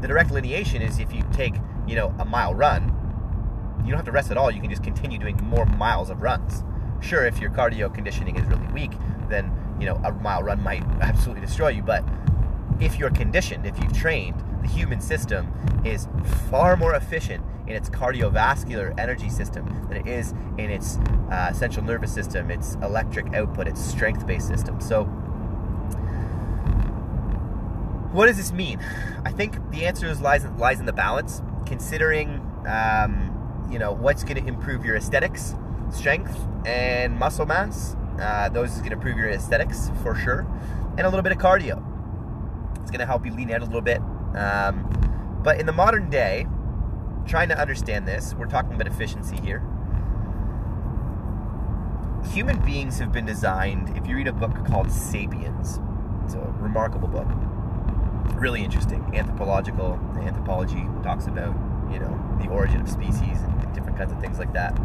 The 0.01 0.07
direct 0.07 0.31
lineation 0.31 0.81
is 0.81 0.99
if 0.99 1.13
you 1.13 1.23
take, 1.33 1.55
you 1.87 1.95
know, 1.95 2.13
a 2.19 2.25
mile 2.25 2.53
run, 2.53 2.95
you 3.83 3.87
don't 3.89 3.97
have 3.97 4.05
to 4.05 4.11
rest 4.11 4.31
at 4.31 4.37
all. 4.37 4.51
You 4.51 4.61
can 4.61 4.69
just 4.69 4.83
continue 4.83 5.17
doing 5.17 5.37
more 5.43 5.65
miles 5.65 6.09
of 6.09 6.21
runs. 6.21 6.63
Sure, 7.01 7.25
if 7.25 7.39
your 7.39 7.49
cardio 7.49 7.93
conditioning 7.93 8.37
is 8.37 8.45
really 8.45 8.67
weak, 8.67 8.91
then, 9.29 9.51
you 9.79 9.85
know, 9.85 9.95
a 10.03 10.11
mile 10.11 10.43
run 10.43 10.61
might 10.61 10.83
absolutely 11.01 11.45
destroy 11.45 11.69
you, 11.69 11.81
but 11.81 12.03
if 12.79 12.97
you're 12.97 13.11
conditioned, 13.11 13.65
if 13.65 13.77
you've 13.79 13.93
trained, 13.93 14.41
the 14.61 14.67
human 14.67 15.01
system 15.01 15.51
is 15.83 16.07
far 16.49 16.77
more 16.77 16.95
efficient 16.95 17.43
in 17.67 17.75
its 17.75 17.89
cardiovascular 17.89 18.97
energy 18.99 19.29
system 19.29 19.65
than 19.89 19.97
it 19.97 20.07
is 20.07 20.31
in 20.57 20.71
its 20.71 20.97
uh, 21.31 21.53
central 21.53 21.85
nervous 21.85 22.13
system, 22.13 22.49
its 22.49 22.75
electric 22.75 23.33
output, 23.33 23.67
its 23.67 23.83
strength 23.83 24.25
based 24.25 24.47
system. 24.47 24.79
So, 24.81 25.05
what 28.19 28.25
does 28.25 28.35
this 28.35 28.51
mean? 28.51 28.81
I 29.23 29.31
think 29.31 29.71
the 29.71 29.85
answer 29.85 30.05
is 30.05 30.19
lies, 30.19 30.43
lies 30.57 30.81
in 30.81 30.85
the 30.85 30.91
balance, 30.91 31.41
considering 31.65 32.45
um, 32.67 33.65
you 33.71 33.79
know 33.79 33.93
what's 33.93 34.25
going 34.25 34.35
to 34.35 34.45
improve 34.45 34.83
your 34.83 34.97
aesthetics, 34.97 35.55
strength, 35.89 36.37
and 36.65 37.17
muscle 37.17 37.45
mass. 37.45 37.95
Uh, 38.19 38.49
those 38.49 38.73
is 38.73 38.79
going 38.79 38.89
to 38.89 38.97
improve 38.97 39.15
your 39.15 39.29
aesthetics 39.29 39.89
for 40.03 40.15
sure, 40.15 40.45
and 40.97 41.07
a 41.07 41.09
little 41.09 41.21
bit 41.21 41.31
of 41.31 41.37
cardio. 41.37 41.81
It's 42.81 42.91
going 42.91 42.99
to 42.99 43.05
help 43.05 43.25
you 43.25 43.33
lean 43.33 43.51
out 43.53 43.61
a 43.61 43.65
little 43.65 43.79
bit. 43.79 44.01
Um, 44.35 45.39
but 45.41 45.57
in 45.57 45.65
the 45.65 45.71
modern 45.71 46.09
day, 46.09 46.45
trying 47.25 47.47
to 47.47 47.57
understand 47.57 48.05
this, 48.05 48.33
we're 48.33 48.47
talking 48.47 48.73
about 48.73 48.87
efficiency 48.87 49.37
here. 49.37 49.63
Human 52.33 52.59
beings 52.65 52.99
have 52.99 53.13
been 53.13 53.25
designed, 53.25 53.97
if 53.97 54.05
you 54.05 54.17
read 54.17 54.27
a 54.27 54.33
book 54.33 54.65
called 54.65 54.91
Sapiens, 54.91 55.79
it's 56.25 56.33
a 56.33 56.53
remarkable 56.59 57.07
book, 57.07 57.29
really 58.39 58.63
interesting. 58.63 59.03
Anthropological, 59.13 59.99
anthropology 60.21 60.87
talks 61.03 61.27
about, 61.27 61.53
you 61.91 61.99
know, 61.99 62.37
the 62.41 62.47
origin 62.49 62.81
of 62.81 62.89
species 62.89 63.41
and 63.41 63.73
different 63.73 63.97
kinds 63.97 64.11
of 64.11 64.19
things 64.19 64.39
like 64.39 64.53
that. 64.53 64.75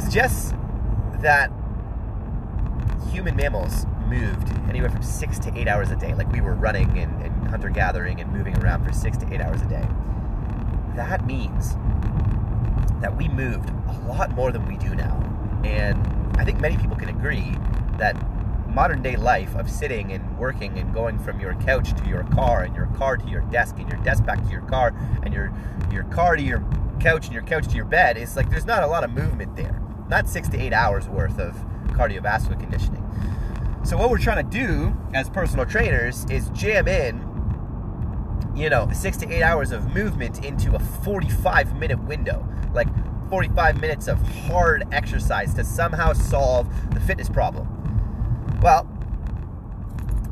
Suggests 0.00 0.54
that 1.20 1.50
human 3.10 3.36
mammals 3.36 3.86
moved 4.08 4.52
anywhere 4.68 4.90
from 4.90 5.02
six 5.02 5.38
to 5.40 5.58
eight 5.58 5.68
hours 5.68 5.90
a 5.90 5.96
day. 5.96 6.14
Like 6.14 6.30
we 6.30 6.40
were 6.40 6.54
running 6.54 6.98
and, 6.98 7.22
and 7.22 7.48
hunter 7.48 7.68
gathering 7.68 8.20
and 8.20 8.32
moving 8.32 8.56
around 8.58 8.84
for 8.84 8.92
six 8.92 9.18
to 9.18 9.32
eight 9.32 9.40
hours 9.40 9.60
a 9.62 9.68
day. 9.68 9.86
That 10.94 11.26
means 11.26 11.76
that 13.00 13.16
we 13.16 13.28
moved 13.28 13.70
a 13.70 14.08
lot 14.08 14.30
more 14.32 14.52
than 14.52 14.66
we 14.66 14.76
do 14.76 14.94
now. 14.94 15.22
And 15.64 15.98
I 16.38 16.44
think 16.44 16.60
many 16.60 16.76
people 16.76 16.96
can 16.96 17.08
agree 17.08 17.54
that 17.98 18.16
modern 18.78 19.02
day 19.02 19.16
life 19.16 19.56
of 19.56 19.68
sitting 19.68 20.12
and 20.12 20.38
working 20.38 20.78
and 20.78 20.94
going 20.94 21.18
from 21.18 21.40
your 21.40 21.52
couch 21.54 21.92
to 22.00 22.08
your 22.08 22.22
car 22.26 22.62
and 22.62 22.76
your 22.76 22.86
car 22.96 23.16
to 23.16 23.26
your 23.28 23.40
desk 23.50 23.74
and 23.76 23.88
your 23.90 24.00
desk 24.04 24.24
back 24.24 24.40
to 24.44 24.50
your 24.52 24.60
car 24.60 24.94
and 25.24 25.34
your 25.34 25.52
your 25.90 26.04
car 26.04 26.36
to 26.36 26.42
your 26.42 26.64
couch 27.00 27.24
and 27.24 27.34
your 27.34 27.42
couch 27.42 27.66
to 27.66 27.74
your 27.74 27.84
bed 27.84 28.16
is 28.16 28.36
like 28.36 28.48
there's 28.50 28.66
not 28.66 28.84
a 28.84 28.86
lot 28.86 29.02
of 29.02 29.10
movement 29.10 29.56
there. 29.56 29.82
Not 30.08 30.28
six 30.28 30.48
to 30.50 30.60
eight 30.60 30.72
hours 30.72 31.08
worth 31.08 31.40
of 31.40 31.56
cardiovascular 31.88 32.60
conditioning. 32.60 33.04
So 33.82 33.96
what 33.96 34.10
we're 34.10 34.18
trying 34.18 34.48
to 34.48 34.56
do 34.56 34.96
as 35.12 35.28
personal 35.28 35.66
trainers 35.66 36.24
is 36.30 36.48
jam 36.50 36.86
in, 36.86 37.16
you 38.54 38.70
know, 38.70 38.88
six 38.92 39.16
to 39.16 39.28
eight 39.28 39.42
hours 39.42 39.72
of 39.72 39.92
movement 39.92 40.44
into 40.44 40.76
a 40.76 40.78
45 40.78 41.76
minute 41.80 42.00
window. 42.04 42.48
Like 42.72 42.86
45 43.28 43.80
minutes 43.80 44.06
of 44.06 44.22
hard 44.46 44.84
exercise 44.92 45.52
to 45.54 45.64
somehow 45.64 46.12
solve 46.12 46.68
the 46.94 47.00
fitness 47.00 47.28
problem. 47.28 47.77
Well, 48.60 48.88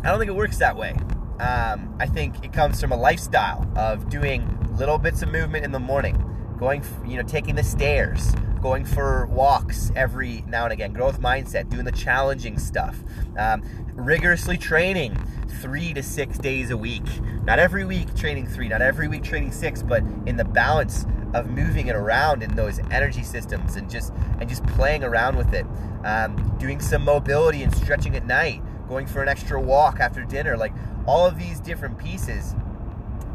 I 0.02 0.10
don't 0.10 0.18
think 0.18 0.30
it 0.30 0.34
works 0.34 0.58
that 0.58 0.76
way. 0.76 0.96
Um, 1.38 1.94
I 2.00 2.06
think 2.06 2.44
it 2.44 2.52
comes 2.52 2.80
from 2.80 2.90
a 2.90 2.96
lifestyle 2.96 3.70
of 3.76 4.08
doing 4.08 4.58
little 4.76 4.98
bits 4.98 5.22
of 5.22 5.30
movement 5.30 5.64
in 5.64 5.70
the 5.70 5.78
morning, 5.78 6.20
going, 6.58 6.82
you 7.06 7.16
know, 7.16 7.22
taking 7.22 7.54
the 7.54 7.62
stairs, 7.62 8.34
going 8.60 8.84
for 8.84 9.26
walks 9.26 9.92
every 9.94 10.42
now 10.48 10.64
and 10.64 10.72
again, 10.72 10.92
growth 10.92 11.20
mindset, 11.20 11.68
doing 11.68 11.84
the 11.84 11.92
challenging 11.92 12.58
stuff, 12.58 12.96
um, 13.38 13.62
rigorously 13.94 14.56
training 14.56 15.16
three 15.60 15.94
to 15.94 16.02
six 16.02 16.36
days 16.36 16.70
a 16.70 16.76
week. 16.76 17.04
Not 17.44 17.60
every 17.60 17.84
week 17.84 18.12
training 18.16 18.48
three, 18.48 18.68
not 18.68 18.82
every 18.82 19.06
week 19.06 19.22
training 19.22 19.52
six, 19.52 19.82
but 19.82 20.02
in 20.26 20.36
the 20.36 20.44
balance 20.44 21.06
of 21.36 21.50
moving 21.50 21.88
it 21.88 21.96
around 21.96 22.42
in 22.42 22.54
those 22.56 22.78
energy 22.90 23.22
systems 23.22 23.76
and 23.76 23.90
just 23.90 24.12
and 24.40 24.48
just 24.48 24.66
playing 24.68 25.04
around 25.04 25.36
with 25.36 25.52
it. 25.54 25.66
Um, 26.04 26.56
doing 26.58 26.80
some 26.80 27.04
mobility 27.04 27.62
and 27.62 27.74
stretching 27.74 28.14
at 28.14 28.24
night, 28.24 28.62
going 28.88 29.06
for 29.06 29.22
an 29.22 29.28
extra 29.28 29.60
walk 29.60 29.98
after 29.98 30.22
dinner, 30.22 30.56
like 30.56 30.72
all 31.06 31.26
of 31.26 31.38
these 31.38 31.60
different 31.60 31.98
pieces 31.98 32.54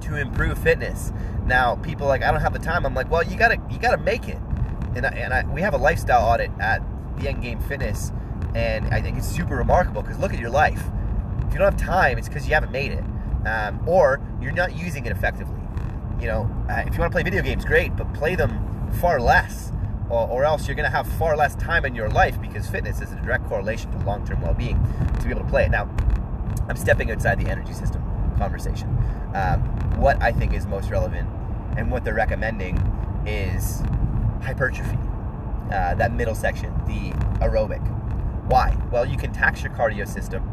to 0.02 0.16
improve 0.16 0.58
fitness. 0.58 1.12
Now, 1.46 1.76
people 1.76 2.08
like 2.08 2.24
I 2.24 2.32
don't 2.32 2.42
have 2.42 2.54
the 2.54 2.60
time. 2.60 2.86
I'm 2.86 2.96
like, 2.96 3.10
well, 3.12 3.24
you 3.24 3.38
gotta 3.38 3.58
you 3.70 3.78
gotta 3.78 3.98
make 3.98 4.28
it. 4.28 4.38
And 4.96 5.06
I, 5.06 5.10
and 5.10 5.34
I, 5.34 5.46
we 5.46 5.62
have 5.62 5.74
a 5.74 5.78
lifestyle 5.78 6.26
audit 6.26 6.52
at 6.60 6.82
the 7.18 7.28
Endgame 7.28 7.66
Fitness, 7.68 8.12
and 8.56 8.94
I 8.94 9.02
think 9.02 9.18
it's 9.18 9.28
super 9.28 9.56
remarkable 9.56 10.02
because 10.02 10.18
look 10.18 10.34
at 10.34 10.40
your 10.40 10.50
life. 10.50 10.84
If 11.48 11.54
you 11.54 11.60
don't 11.60 11.72
have 11.72 11.78
time, 11.78 12.18
it's 12.18 12.28
because 12.28 12.48
you 12.48 12.54
haven't 12.54 12.72
made 12.72 12.92
it, 12.92 13.04
um, 13.46 13.82
or 13.88 14.22
you're 14.42 14.52
not 14.52 14.76
using 14.76 15.06
it 15.06 15.12
effectively. 15.12 15.61
You 16.22 16.28
know, 16.28 16.66
uh, 16.70 16.84
if 16.86 16.94
you 16.94 17.00
want 17.00 17.12
to 17.12 17.16
play 17.16 17.24
video 17.24 17.42
games, 17.42 17.66
great, 17.66 17.96
but 17.96 18.14
play 18.14 18.36
them 18.36 18.92
far 19.02 19.20
less, 19.20 19.72
or, 20.08 20.28
or 20.28 20.46
else 20.46 20.68
you're 20.68 20.76
going 20.76 20.90
to 20.90 20.96
have 20.96 21.08
far 21.14 21.36
less 21.36 21.56
time 21.56 21.84
in 21.84 21.96
your 21.96 22.10
life 22.10 22.40
because 22.40 22.70
fitness 22.70 23.02
is 23.02 23.12
a 23.12 23.16
direct 23.16 23.48
correlation 23.48 23.90
to 23.92 23.98
long-term 24.06 24.40
well-being 24.42 24.80
to 25.18 25.24
be 25.24 25.32
able 25.32 25.42
to 25.42 25.50
play 25.50 25.64
it. 25.64 25.72
Now, 25.72 25.90
I'm 26.70 26.76
stepping 26.76 27.10
outside 27.10 27.40
the 27.40 27.50
energy 27.50 27.74
system 27.74 28.04
conversation. 28.38 28.88
Um, 29.34 29.62
what 30.00 30.22
I 30.22 30.32
think 30.32 30.54
is 30.54 30.68
most 30.68 30.92
relevant 30.92 31.28
and 31.76 31.92
what 31.92 32.04
they're 32.04 32.14
recommending 32.14 32.78
is 33.26 33.82
hypertrophy, 34.44 35.00
uh, 35.72 35.96
that 35.96 36.14
middle 36.14 36.36
section, 36.36 36.72
the 36.86 37.14
aerobic. 37.44 37.82
Why? 38.46 38.78
Well, 38.92 39.06
you 39.06 39.18
can 39.18 39.32
tax 39.32 39.64
your 39.64 39.74
cardio 39.74 40.08
system. 40.08 40.44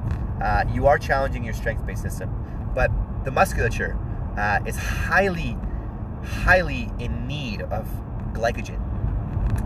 Uh, 0.42 0.64
you 0.72 0.87
are 0.87 0.98
challenging 0.98 1.44
your 1.44 1.54
strength 1.54 1.85
based 1.85 2.02
system, 2.02 2.33
but 2.74 2.90
the 3.24 3.31
musculature 3.31 3.98
uh, 4.38 4.61
is 4.64 4.77
highly, 4.77 5.57
highly 6.22 6.90
in 6.98 7.27
need 7.27 7.62
of 7.62 7.88
glycogen. 8.33 8.81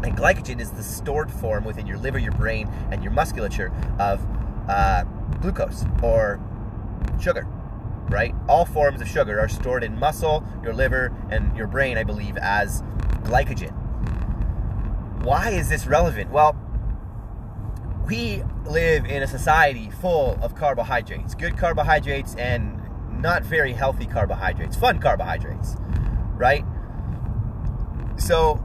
And 0.02 0.16
glycogen 0.16 0.60
is 0.60 0.70
the 0.70 0.82
stored 0.82 1.30
form 1.30 1.64
within 1.64 1.86
your 1.86 1.98
liver, 1.98 2.18
your 2.18 2.32
brain, 2.32 2.68
and 2.90 3.02
your 3.02 3.12
musculature 3.12 3.70
of 3.98 4.24
uh, 4.68 5.04
glucose 5.40 5.84
or 6.02 6.40
sugar, 7.20 7.46
right? 8.08 8.34
All 8.48 8.64
forms 8.64 9.00
of 9.00 9.08
sugar 9.08 9.38
are 9.38 9.48
stored 9.48 9.84
in 9.84 9.98
muscle, 9.98 10.42
your 10.62 10.72
liver, 10.72 11.14
and 11.30 11.56
your 11.56 11.66
brain, 11.66 11.98
I 11.98 12.04
believe, 12.04 12.36
as 12.38 12.82
glycogen. 13.24 13.72
Why 15.22 15.50
is 15.50 15.68
this 15.68 15.86
relevant? 15.86 16.30
Well, 16.30 16.56
we 18.06 18.42
live 18.64 19.04
in 19.04 19.22
a 19.22 19.26
society 19.26 19.90
full 20.00 20.38
of 20.42 20.54
carbohydrates, 20.56 21.34
good 21.34 21.56
carbohydrates 21.56 22.34
and 22.34 22.81
not 23.20 23.44
very 23.44 23.72
healthy 23.72 24.06
carbohydrates, 24.06 24.76
fun 24.76 24.98
carbohydrates, 24.98 25.76
right? 26.34 26.64
So, 28.16 28.62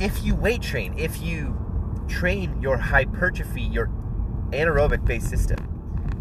if 0.00 0.22
you 0.24 0.34
weight 0.34 0.62
train, 0.62 0.98
if 0.98 1.20
you 1.20 1.56
train 2.08 2.60
your 2.60 2.76
hypertrophy, 2.76 3.62
your 3.62 3.88
anaerobic 4.50 5.04
based 5.04 5.28
system, 5.28 5.58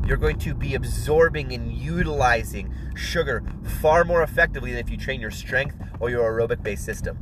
you're 0.05 0.17
going 0.17 0.39
to 0.39 0.53
be 0.53 0.75
absorbing 0.75 1.53
and 1.53 1.71
utilizing 1.71 2.73
sugar 2.95 3.43
far 3.81 4.03
more 4.03 4.23
effectively 4.23 4.71
than 4.71 4.79
if 4.79 4.89
you 4.89 4.97
train 4.97 5.21
your 5.21 5.31
strength 5.31 5.75
or 5.99 6.09
your 6.09 6.31
aerobic 6.31 6.63
based 6.63 6.83
system. 6.83 7.17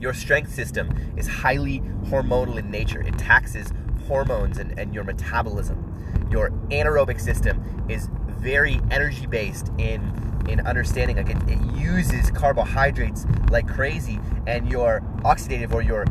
Your 0.00 0.14
strength 0.14 0.52
system 0.52 0.90
is 1.16 1.28
highly 1.28 1.80
hormonal 2.06 2.58
in 2.58 2.70
nature, 2.70 3.02
it 3.02 3.16
taxes 3.18 3.72
hormones 4.08 4.58
and, 4.58 4.76
and 4.78 4.94
your 4.94 5.04
metabolism. 5.04 5.86
Your 6.30 6.50
anaerobic 6.70 7.20
system 7.20 7.84
is 7.88 8.08
very 8.40 8.80
energy 8.90 9.26
based 9.26 9.70
in 9.78 10.00
in 10.48 10.60
understanding 10.66 11.16
like 11.16 11.28
it, 11.30 11.36
it 11.48 11.60
uses 11.78 12.30
carbohydrates 12.30 13.26
like 13.50 13.68
crazy 13.68 14.18
and 14.46 14.68
your 14.70 15.00
oxidative 15.18 15.72
or 15.72 15.82
your 15.82 16.04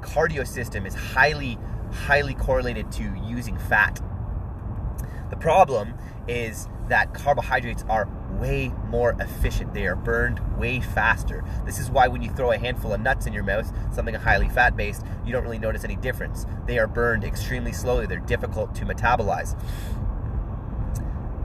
cardio 0.00 0.46
system 0.46 0.86
is 0.86 0.94
highly 0.94 1.58
highly 1.92 2.34
correlated 2.34 2.90
to 2.92 3.02
using 3.26 3.58
fat 3.58 4.00
the 5.30 5.36
problem 5.36 5.94
is 6.26 6.68
that 6.88 7.12
carbohydrates 7.12 7.84
are 7.88 8.08
way 8.38 8.72
more 8.88 9.14
efficient. 9.20 9.74
They 9.74 9.86
are 9.86 9.96
burned 9.96 10.40
way 10.58 10.80
faster. 10.80 11.44
This 11.64 11.78
is 11.78 11.90
why 11.90 12.08
when 12.08 12.22
you 12.22 12.30
throw 12.30 12.52
a 12.52 12.58
handful 12.58 12.92
of 12.92 13.00
nuts 13.00 13.26
in 13.26 13.32
your 13.32 13.42
mouth, 13.42 13.70
something 13.94 14.14
highly 14.14 14.48
fat 14.48 14.76
based, 14.76 15.04
you 15.24 15.32
don't 15.32 15.42
really 15.42 15.58
notice 15.58 15.84
any 15.84 15.96
difference. 15.96 16.46
They 16.66 16.78
are 16.78 16.86
burned 16.86 17.24
extremely 17.24 17.72
slowly, 17.72 18.06
they're 18.06 18.18
difficult 18.18 18.74
to 18.76 18.86
metabolize. 18.86 19.58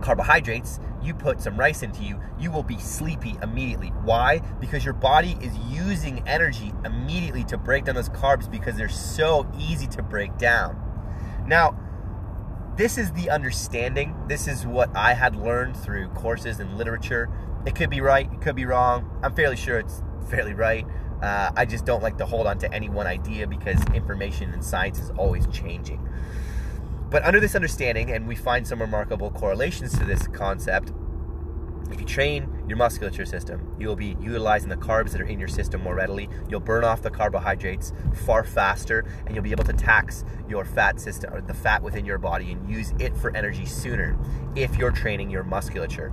Carbohydrates, 0.03 0.81
you 1.01 1.13
put 1.13 1.41
some 1.41 1.57
rice 1.57 1.81
into 1.81 2.03
you, 2.03 2.19
you 2.37 2.51
will 2.51 2.61
be 2.61 2.77
sleepy 2.77 3.37
immediately. 3.41 3.87
Why? 4.03 4.39
Because 4.59 4.83
your 4.83 4.93
body 4.93 5.37
is 5.41 5.55
using 5.69 6.27
energy 6.27 6.73
immediately 6.83 7.45
to 7.45 7.57
break 7.57 7.85
down 7.85 7.95
those 7.95 8.09
carbs 8.09 8.51
because 8.51 8.75
they're 8.75 8.89
so 8.89 9.49
easy 9.57 9.87
to 9.87 10.03
break 10.03 10.37
down. 10.37 10.77
Now, 11.47 11.79
this 12.75 12.97
is 12.97 13.13
the 13.13 13.29
understanding. 13.29 14.15
This 14.27 14.47
is 14.47 14.65
what 14.65 14.95
I 14.95 15.13
had 15.13 15.37
learned 15.37 15.77
through 15.77 16.09
courses 16.09 16.59
and 16.59 16.77
literature. 16.77 17.29
It 17.65 17.73
could 17.75 17.89
be 17.89 18.01
right, 18.01 18.29
it 18.31 18.41
could 18.41 18.55
be 18.55 18.65
wrong. 18.65 19.09
I'm 19.23 19.33
fairly 19.33 19.55
sure 19.55 19.79
it's 19.79 20.03
fairly 20.29 20.53
right. 20.53 20.85
Uh, 21.21 21.51
I 21.55 21.63
just 21.63 21.85
don't 21.85 22.03
like 22.03 22.17
to 22.17 22.25
hold 22.25 22.47
on 22.47 22.57
to 22.59 22.73
any 22.73 22.89
one 22.89 23.07
idea 23.07 23.47
because 23.47 23.81
information 23.93 24.51
and 24.51 24.63
science 24.63 24.99
is 24.99 25.11
always 25.11 25.47
changing. 25.47 26.05
But 27.13 27.23
under 27.25 27.39
this 27.39 27.53
understanding, 27.53 28.09
and 28.09 28.27
we 28.27 28.35
find 28.35 28.65
some 28.65 28.81
remarkable 28.81 29.29
correlations 29.29 29.95
to 29.99 30.03
this 30.03 30.25
concept, 30.29 30.91
if 31.91 31.99
you 31.99 32.07
train 32.07 32.63
your 32.67 32.75
musculature 32.75 33.23
system, 33.23 33.75
you 33.79 33.87
will 33.87 33.95
be 33.95 34.17
utilizing 34.19 34.67
the 34.67 34.77
carbs 34.77 35.11
that 35.11 35.21
are 35.21 35.25
in 35.25 35.37
your 35.37 35.47
system 35.47 35.83
more 35.83 35.93
readily. 35.93 36.27
You'll 36.49 36.59
burn 36.59 36.83
off 36.83 37.03
the 37.03 37.11
carbohydrates 37.11 37.93
far 38.25 38.43
faster, 38.43 39.05
and 39.27 39.35
you'll 39.35 39.43
be 39.43 39.51
able 39.51 39.63
to 39.65 39.73
tax 39.73 40.25
your 40.49 40.65
fat 40.65 40.99
system 40.99 41.31
or 41.31 41.41
the 41.41 41.53
fat 41.53 41.83
within 41.83 42.03
your 42.03 42.17
body 42.17 42.51
and 42.51 42.67
use 42.67 42.95
it 42.97 43.15
for 43.15 43.29
energy 43.37 43.67
sooner 43.67 44.17
if 44.55 44.75
you're 44.77 44.89
training 44.89 45.29
your 45.29 45.43
musculature. 45.43 46.11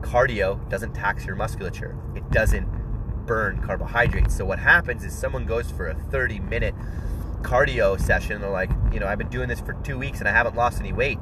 Cardio 0.00 0.66
doesn't 0.70 0.94
tax 0.94 1.26
your 1.26 1.36
musculature, 1.36 1.94
it 2.16 2.30
doesn't 2.30 2.66
burn 3.26 3.60
carbohydrates. 3.60 4.34
So, 4.34 4.46
what 4.46 4.58
happens 4.58 5.04
is 5.04 5.12
someone 5.12 5.44
goes 5.44 5.70
for 5.70 5.88
a 5.88 5.94
30 5.94 6.40
minute 6.40 6.74
cardio 7.42 8.00
session, 8.00 8.40
they're 8.40 8.50
like, 8.50 8.70
you 8.92 9.00
know, 9.00 9.06
I've 9.06 9.18
been 9.18 9.28
doing 9.28 9.48
this 9.48 9.60
for 9.60 9.74
two 9.84 9.98
weeks 9.98 10.18
and 10.20 10.28
I 10.28 10.32
haven't 10.32 10.56
lost 10.56 10.80
any 10.80 10.92
weight 10.92 11.18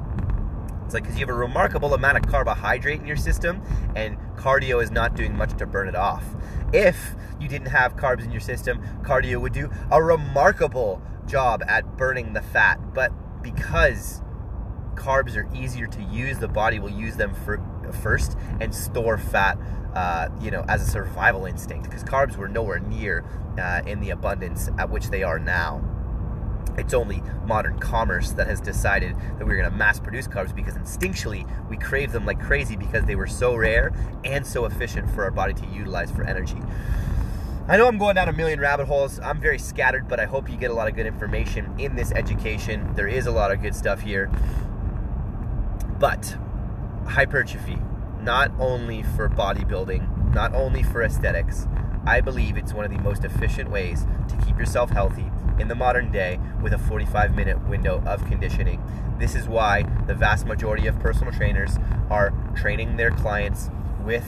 it's 0.87 0.93
like 0.93 1.03
because 1.03 1.19
you 1.19 1.25
have 1.25 1.35
a 1.35 1.37
remarkable 1.37 1.93
amount 1.93 2.15
of 2.15 2.31
carbohydrate 2.31 3.01
in 3.01 3.05
your 3.05 3.17
system, 3.17 3.61
and 3.93 4.17
cardio 4.37 4.81
is 4.81 4.89
not 4.89 5.15
doing 5.15 5.35
much 5.35 5.57
to 5.57 5.65
burn 5.65 5.89
it 5.89 5.95
off. 5.95 6.23
If 6.71 7.13
you 7.41 7.49
didn't 7.49 7.67
have 7.67 7.97
carbs 7.97 8.23
in 8.23 8.31
your 8.31 8.39
system, 8.39 8.81
cardio 9.01 9.41
would 9.41 9.51
do 9.51 9.69
a 9.91 10.01
remarkable 10.01 11.01
job 11.25 11.61
at 11.67 11.97
burning 11.97 12.31
the 12.31 12.41
fat. 12.41 12.77
But 12.93 13.11
because 13.43 14.21
carbs 14.95 15.35
are 15.35 15.53
easier 15.53 15.87
to 15.87 16.01
use, 16.03 16.39
the 16.39 16.47
body 16.47 16.79
will 16.79 16.89
use 16.89 17.17
them 17.17 17.33
for, 17.43 17.61
first 18.01 18.37
and 18.61 18.73
store 18.73 19.17
fat, 19.17 19.59
uh, 19.93 20.29
you 20.39 20.51
know, 20.51 20.63
as 20.69 20.81
a 20.81 20.89
survival 20.89 21.45
instinct. 21.45 21.83
Because 21.83 22.05
carbs 22.05 22.37
were 22.37 22.47
nowhere 22.47 22.79
near 22.79 23.25
uh, 23.59 23.81
in 23.85 23.99
the 23.99 24.11
abundance 24.11 24.69
at 24.79 24.89
which 24.89 25.09
they 25.09 25.23
are 25.23 25.37
now. 25.37 25.83
It's 26.77 26.93
only 26.93 27.23
modern 27.45 27.79
commerce 27.79 28.31
that 28.31 28.47
has 28.47 28.61
decided 28.61 29.15
that 29.37 29.47
we're 29.47 29.57
going 29.57 29.69
to 29.69 29.75
mass 29.75 29.99
produce 29.99 30.27
carbs 30.27 30.55
because 30.55 30.75
instinctually 30.75 31.47
we 31.69 31.77
crave 31.77 32.11
them 32.11 32.25
like 32.25 32.39
crazy 32.39 32.75
because 32.75 33.05
they 33.05 33.15
were 33.15 33.27
so 33.27 33.55
rare 33.55 33.91
and 34.23 34.45
so 34.45 34.65
efficient 34.65 35.09
for 35.09 35.23
our 35.23 35.31
body 35.31 35.53
to 35.55 35.65
utilize 35.67 36.11
for 36.11 36.23
energy. 36.23 36.57
I 37.67 37.77
know 37.77 37.87
I'm 37.87 37.97
going 37.97 38.15
down 38.15 38.29
a 38.29 38.33
million 38.33 38.59
rabbit 38.59 38.85
holes. 38.85 39.19
I'm 39.19 39.41
very 39.41 39.59
scattered, 39.59 40.07
but 40.07 40.19
I 40.19 40.25
hope 40.25 40.49
you 40.49 40.55
get 40.55 40.71
a 40.71 40.73
lot 40.73 40.87
of 40.87 40.95
good 40.95 41.07
information 41.07 41.73
in 41.79 41.95
this 41.95 42.11
education. 42.11 42.93
There 42.93 43.07
is 43.07 43.25
a 43.25 43.31
lot 43.31 43.51
of 43.51 43.61
good 43.61 43.75
stuff 43.75 44.01
here. 44.01 44.31
But 45.99 46.37
hypertrophy, 47.07 47.77
not 48.21 48.51
only 48.59 49.03
for 49.03 49.27
bodybuilding, 49.27 50.33
not 50.33 50.53
only 50.53 50.83
for 50.83 51.01
aesthetics, 51.01 51.67
I 52.05 52.21
believe 52.21 52.55
it's 52.55 52.73
one 52.73 52.85
of 52.85 52.91
the 52.91 52.99
most 52.99 53.25
efficient 53.25 53.69
ways 53.69 54.05
to 54.29 54.37
keep 54.45 54.57
yourself 54.57 54.91
healthy 54.91 55.29
in 55.59 55.67
the 55.67 55.75
modern 55.75 56.11
day 56.11 56.39
with 56.61 56.73
a 56.73 56.77
45 56.77 57.35
minute 57.35 57.67
window 57.67 58.03
of 58.05 58.25
conditioning. 58.27 58.81
This 59.19 59.35
is 59.35 59.47
why 59.47 59.83
the 60.05 60.13
vast 60.13 60.45
majority 60.45 60.87
of 60.87 60.99
personal 60.99 61.33
trainers 61.33 61.77
are 62.09 62.33
training 62.55 62.97
their 62.97 63.11
clients 63.11 63.69
with 64.03 64.25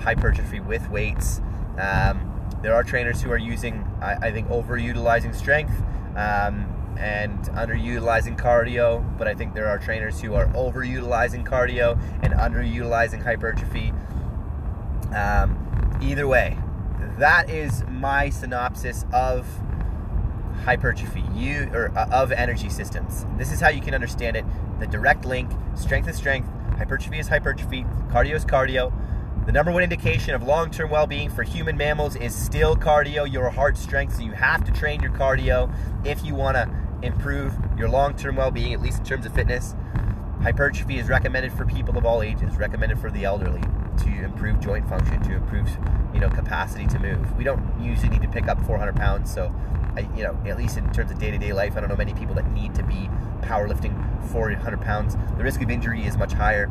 hypertrophy, 0.00 0.60
with 0.60 0.88
weights. 0.90 1.40
Um, 1.78 2.30
there 2.62 2.74
are 2.74 2.82
trainers 2.82 3.22
who 3.22 3.30
are 3.30 3.38
using, 3.38 3.88
I, 4.00 4.28
I 4.28 4.32
think, 4.32 4.48
overutilizing 4.48 5.34
strength. 5.34 5.74
Um, 6.16 6.70
and 6.98 7.38
underutilizing 7.46 8.38
cardio, 8.38 9.02
but 9.18 9.26
I 9.26 9.34
think 9.34 9.54
there 9.54 9.66
are 9.66 9.78
trainers 9.78 10.20
who 10.20 10.34
are 10.34 10.46
overutilizing 10.48 11.44
cardio 11.44 11.98
and 12.22 12.32
underutilizing 12.34 13.22
hypertrophy. 13.22 13.92
Um, 15.14 15.98
either 16.00 16.26
way, 16.26 16.56
that 17.18 17.50
is 17.50 17.84
my 17.88 18.30
synopsis 18.30 19.04
of 19.12 19.46
hypertrophy 20.64 21.24
you 21.34 21.70
or 21.72 21.96
uh, 21.96 22.08
of 22.10 22.32
energy 22.32 22.68
systems. 22.68 23.26
This 23.36 23.52
is 23.52 23.60
how 23.60 23.68
you 23.68 23.80
can 23.80 23.94
understand 23.94 24.36
it. 24.36 24.44
The 24.80 24.86
direct 24.86 25.24
link 25.24 25.50
strength 25.74 26.08
is 26.08 26.16
strength 26.16 26.48
hypertrophy 26.76 27.18
is 27.18 27.28
hypertrophy 27.28 27.84
cardio 28.10 28.34
is 28.34 28.44
cardio. 28.44 28.92
The 29.46 29.52
number 29.52 29.70
one 29.70 29.82
indication 29.82 30.34
of 30.34 30.42
long-term 30.42 30.90
well-being 30.90 31.28
for 31.28 31.42
human 31.42 31.76
mammals 31.76 32.16
is 32.16 32.34
still 32.34 32.76
cardio. 32.76 33.30
Your 33.30 33.50
heart 33.50 33.76
strength 33.76 34.16
so 34.16 34.22
you 34.22 34.32
have 34.32 34.64
to 34.64 34.72
train 34.72 35.00
your 35.02 35.12
cardio 35.12 35.72
if 36.04 36.24
you 36.24 36.34
want 36.34 36.56
to 36.56 36.70
improve 37.02 37.54
your 37.76 37.88
long-term 37.88 38.36
well-being 38.36 38.72
at 38.72 38.80
least 38.80 39.00
in 39.00 39.04
terms 39.04 39.26
of 39.26 39.34
fitness. 39.34 39.74
Hypertrophy 40.42 40.98
is 40.98 41.08
recommended 41.08 41.52
for 41.52 41.64
people 41.64 41.96
of 41.96 42.04
all 42.04 42.22
ages 42.22 42.56
recommended 42.56 42.98
for 42.98 43.10
the 43.10 43.24
elderly 43.24 43.62
to 43.98 44.24
improve 44.24 44.60
joint 44.60 44.88
function 44.88 45.22
to 45.22 45.34
improve 45.34 45.68
you 46.12 46.20
know 46.20 46.28
capacity 46.30 46.86
to 46.86 46.98
move. 46.98 47.36
We 47.36 47.44
don't 47.44 47.62
usually 47.80 48.08
need 48.08 48.22
to 48.22 48.28
pick 48.28 48.48
up 48.48 48.64
400 48.66 48.96
pounds 48.96 49.32
so 49.32 49.54
I, 49.96 50.00
you 50.16 50.24
know, 50.24 50.36
at 50.46 50.56
least 50.56 50.76
in 50.76 50.90
terms 50.92 51.10
of 51.10 51.18
day-to-day 51.18 51.52
life, 51.52 51.76
I 51.76 51.80
don't 51.80 51.88
know 51.88 51.96
many 51.96 52.14
people 52.14 52.34
that 52.34 52.50
need 52.50 52.74
to 52.74 52.82
be 52.82 53.08
powerlifting 53.42 53.94
400 54.30 54.80
pounds. 54.80 55.16
The 55.36 55.44
risk 55.44 55.62
of 55.62 55.70
injury 55.70 56.04
is 56.04 56.16
much 56.16 56.32
higher. 56.32 56.68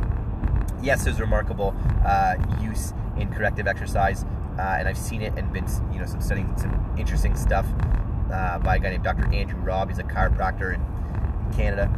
Yes, 0.82 1.06
there's 1.06 1.20
remarkable 1.20 1.76
uh, 2.06 2.36
use 2.62 2.94
in 3.18 3.32
corrective 3.32 3.68
exercise, 3.68 4.26
uh, 4.58 4.62
and 4.62 4.88
I've 4.88 4.98
seen 4.98 5.22
it 5.22 5.34
and 5.38 5.52
been, 5.54 5.66
you 5.94 6.00
know, 6.00 6.06
some 6.06 6.20
studying 6.20 6.54
some 6.58 6.96
interesting 6.98 7.36
stuff 7.36 7.66
uh, 8.32 8.60
by 8.60 8.76
a 8.76 8.80
guy 8.80 8.90
named 8.90 9.04
Dr. 9.04 9.34
Andrew 9.34 9.60
Robb. 9.60 9.90
He's 9.90 10.00
a 10.00 10.04
chiropractor 10.04 10.74
in 10.74 11.56
Canada. 11.56 11.90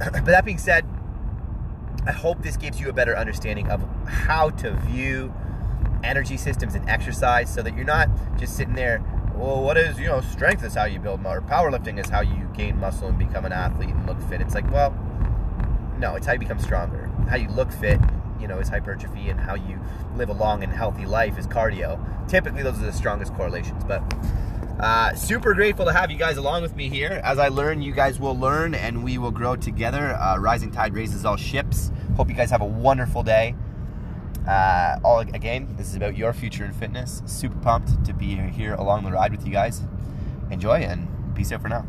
but 0.12 0.24
that 0.24 0.44
being 0.44 0.58
said, 0.58 0.84
I 2.04 2.12
hope 2.12 2.42
this 2.42 2.56
gives 2.56 2.80
you 2.80 2.88
a 2.88 2.92
better 2.92 3.16
understanding 3.16 3.70
of 3.70 3.84
how 4.06 4.50
to 4.50 4.72
view 4.72 5.32
energy 6.02 6.36
systems 6.36 6.74
and 6.74 6.88
exercise 6.88 7.52
so 7.52 7.62
that 7.62 7.76
you're 7.76 7.84
not 7.84 8.08
just 8.36 8.56
sitting 8.56 8.74
there 8.74 8.98
well, 9.34 9.62
what 9.62 9.76
is, 9.76 9.98
you 9.98 10.06
know, 10.06 10.20
strength 10.20 10.64
is 10.64 10.74
how 10.74 10.84
you 10.84 10.98
build 10.98 11.20
muscle, 11.20 11.42
powerlifting 11.42 11.98
is 11.98 12.08
how 12.08 12.20
you 12.20 12.48
gain 12.54 12.78
muscle 12.78 13.08
and 13.08 13.18
become 13.18 13.44
an 13.44 13.52
athlete 13.52 13.90
and 13.90 14.06
look 14.06 14.20
fit. 14.28 14.40
It's 14.40 14.54
like, 14.54 14.70
well, 14.70 14.94
no, 15.98 16.14
it's 16.16 16.26
how 16.26 16.32
you 16.32 16.38
become 16.38 16.58
stronger. 16.58 17.10
How 17.28 17.36
you 17.36 17.48
look 17.48 17.70
fit, 17.72 18.00
you 18.40 18.48
know, 18.48 18.58
is 18.58 18.68
hypertrophy, 18.68 19.28
and 19.28 19.38
how 19.38 19.54
you 19.54 19.80
live 20.16 20.28
a 20.28 20.32
long 20.32 20.62
and 20.64 20.72
healthy 20.72 21.06
life 21.06 21.38
is 21.38 21.46
cardio. 21.46 21.98
Typically, 22.28 22.62
those 22.62 22.78
are 22.78 22.86
the 22.86 22.92
strongest 22.92 23.34
correlations. 23.34 23.84
But 23.84 24.02
uh, 24.80 25.14
super 25.14 25.54
grateful 25.54 25.84
to 25.84 25.92
have 25.92 26.10
you 26.10 26.18
guys 26.18 26.36
along 26.38 26.62
with 26.62 26.74
me 26.74 26.88
here. 26.88 27.20
As 27.22 27.38
I 27.38 27.48
learn, 27.48 27.82
you 27.82 27.92
guys 27.92 28.18
will 28.18 28.36
learn, 28.36 28.74
and 28.74 29.04
we 29.04 29.18
will 29.18 29.30
grow 29.30 29.54
together. 29.54 30.14
Uh, 30.14 30.38
rising 30.38 30.70
tide 30.70 30.94
raises 30.94 31.24
all 31.24 31.36
ships. 31.36 31.92
Hope 32.16 32.28
you 32.28 32.34
guys 32.34 32.50
have 32.50 32.62
a 32.62 32.66
wonderful 32.66 33.22
day. 33.22 33.54
Uh, 34.46 34.98
all 35.04 35.20
again, 35.20 35.68
this 35.76 35.88
is 35.88 35.96
about 35.96 36.16
your 36.16 36.32
future 36.32 36.64
in 36.64 36.72
fitness. 36.72 37.22
Super 37.26 37.58
pumped 37.60 38.04
to 38.04 38.12
be 38.12 38.34
here 38.36 38.74
along 38.74 39.04
the 39.04 39.12
ride 39.12 39.30
with 39.30 39.46
you 39.46 39.52
guys. 39.52 39.82
Enjoy 40.50 40.78
and 40.78 41.08
peace 41.34 41.52
out 41.52 41.62
for 41.62 41.68
now. 41.68 41.86